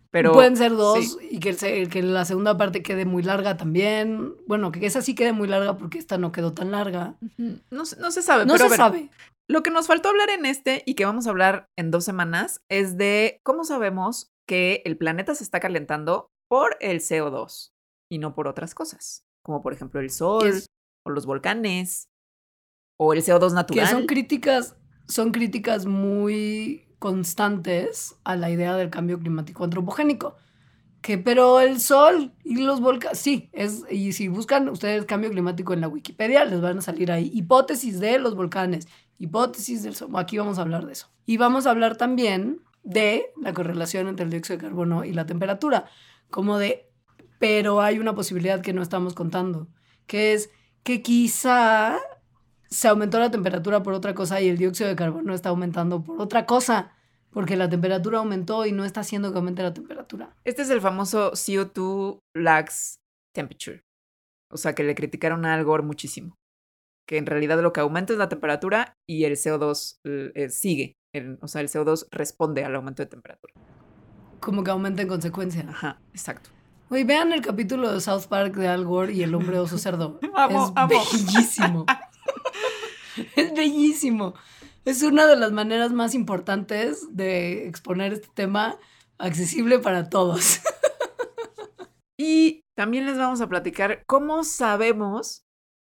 [0.09, 4.33] Pero pueden ser dos y que, que la segunda parte quede muy larga también.
[4.47, 7.15] Bueno, que esa sí quede muy larga porque esta no quedó tan larga.
[7.35, 8.45] No, no se sabe.
[8.45, 9.09] No se sabe.
[9.49, 12.61] Lo que nos faltó hablar en este y que vamos a hablar en dos semanas
[12.67, 17.71] es de cómo sabemos que el planeta se está calentando por el CO2
[18.09, 20.63] y no por otras cosas, como por ejemplo el sol
[21.05, 22.09] o los volcanes
[22.97, 23.85] o el CO2 natural.
[23.85, 24.75] Que son críticas,
[25.07, 30.35] son críticas muy constantes a la idea del cambio climático antropogénico.
[31.01, 35.71] Que, pero el sol y los volcanes, sí, es, y si buscan ustedes cambio climático
[35.73, 38.87] en la Wikipedia, les van a salir ahí hipótesis de los volcanes,
[39.17, 40.09] hipótesis del sol.
[40.15, 41.09] Aquí vamos a hablar de eso.
[41.25, 45.25] Y vamos a hablar también de la correlación entre el dióxido de carbono y la
[45.25, 45.85] temperatura,
[46.29, 46.89] como de,
[47.39, 49.67] pero hay una posibilidad que no estamos contando,
[50.05, 50.49] que es
[50.83, 51.97] que quizá
[52.69, 56.21] se aumentó la temperatura por otra cosa y el dióxido de carbono está aumentando por
[56.21, 56.93] otra cosa,
[57.31, 60.33] porque la temperatura aumentó y no está haciendo que aumente la temperatura.
[60.45, 63.01] Este es el famoso CO2 lags
[63.33, 63.83] temperature.
[64.49, 66.36] O sea, que le criticaron a Al Gore muchísimo.
[67.07, 70.97] Que en realidad lo que aumenta es la temperatura y el CO2 eh, sigue.
[71.41, 73.53] o sea, el CO2 responde al aumento de temperatura.
[74.39, 75.65] Como que aumenta en consecuencia.
[75.69, 76.49] Ajá, exacto.
[76.89, 80.19] Oye, vean el capítulo de South Park de Al Gore y el hombre oso cerdo.
[80.35, 81.85] amo, es bellísimo.
[83.35, 84.33] es bellísimo.
[84.85, 88.77] Es una de las maneras más importantes de exponer este tema
[89.17, 90.61] accesible para todos.
[92.17, 95.46] y también les vamos a platicar cómo sabemos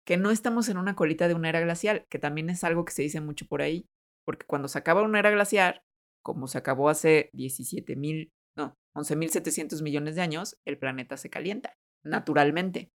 [0.10, 2.94] que no estamos en una colita de una era glacial, que también es algo que
[2.94, 3.86] se dice mucho por ahí,
[4.26, 5.84] porque cuando se acaba una era glacial,
[6.24, 11.78] como se acabó hace 17 mil, no, 11.700 millones de años, el planeta se calienta,
[12.04, 12.90] naturalmente.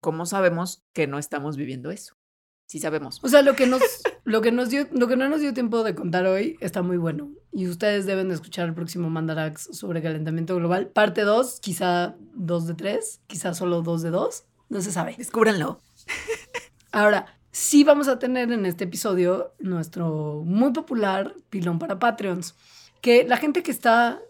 [0.00, 2.14] ¿Cómo sabemos que no estamos viviendo eso?
[2.66, 3.22] Sí sabemos.
[3.22, 3.82] O sea, lo que nos,
[4.24, 6.96] lo que nos dio, lo que no nos dio tiempo de contar hoy está muy
[6.96, 7.30] bueno.
[7.52, 10.88] Y ustedes deben de escuchar el próximo Mandarax sobre calentamiento global.
[10.88, 14.44] Parte 2, quizá 2 de 3, quizá solo 2 de 2.
[14.70, 15.14] No se sabe.
[15.18, 15.82] Descúbranlo.
[16.94, 22.54] Ahora, sí vamos a tener en este episodio nuestro muy popular pilón para Patreons.
[23.00, 24.20] Que la gente que está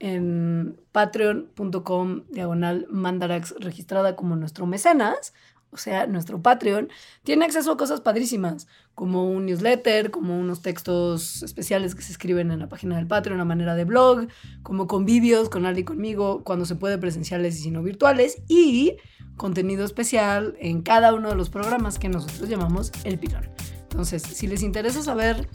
[0.00, 5.32] en patreon.com diagonal mandarax registrada como nuestro mecenas
[5.72, 6.88] o sea, nuestro Patreon,
[7.22, 12.50] tiene acceso a cosas padrísimas, como un newsletter, como unos textos especiales que se escriben
[12.50, 14.26] en la página del Patreon a manera de blog,
[14.62, 18.96] como convivios con alguien conmigo, cuando se puede presenciales y si no virtuales, y
[19.36, 23.48] contenido especial en cada uno de los programas que nosotros llamamos El Pilón.
[23.82, 25.48] Entonces, si les interesa saber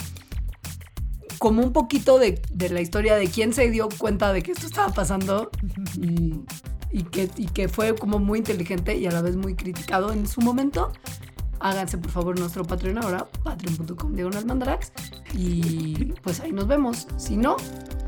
[1.38, 4.66] como un poquito de, de la historia de quién se dio cuenta de que esto
[4.66, 5.52] estaba pasando
[6.02, 6.40] y
[6.92, 10.28] y que, y que fue como muy inteligente y a la vez muy criticado en
[10.28, 10.92] su momento,
[11.60, 14.92] háganse por favor nuestro Patreon ahora, patreon.com diagonal mandarax.
[15.34, 17.08] Y pues ahí nos vemos.
[17.18, 17.58] Si no,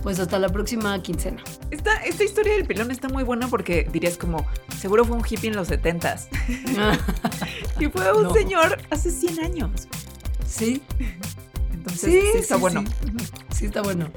[0.03, 1.43] pues hasta la próxima quincena.
[1.71, 4.45] Esta, esta historia del pelón está muy buena porque dirías como,
[4.79, 6.27] seguro fue un hippie en los 70s.
[7.79, 9.87] y fue un señor hace 100 años.
[10.45, 10.81] Sí.
[11.73, 12.83] Entonces sí, está bueno.
[13.11, 13.25] Sí.
[13.51, 13.65] sí.
[13.65, 14.07] está bueno.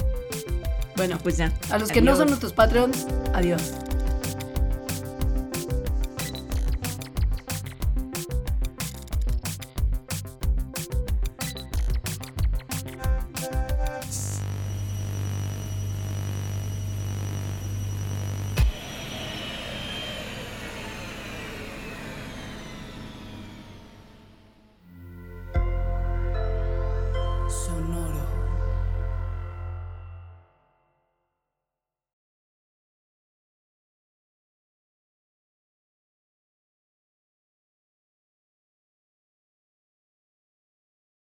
[0.97, 1.53] Bueno, pues ya.
[1.71, 3.75] A los que no son nuestros Patreons, adiós.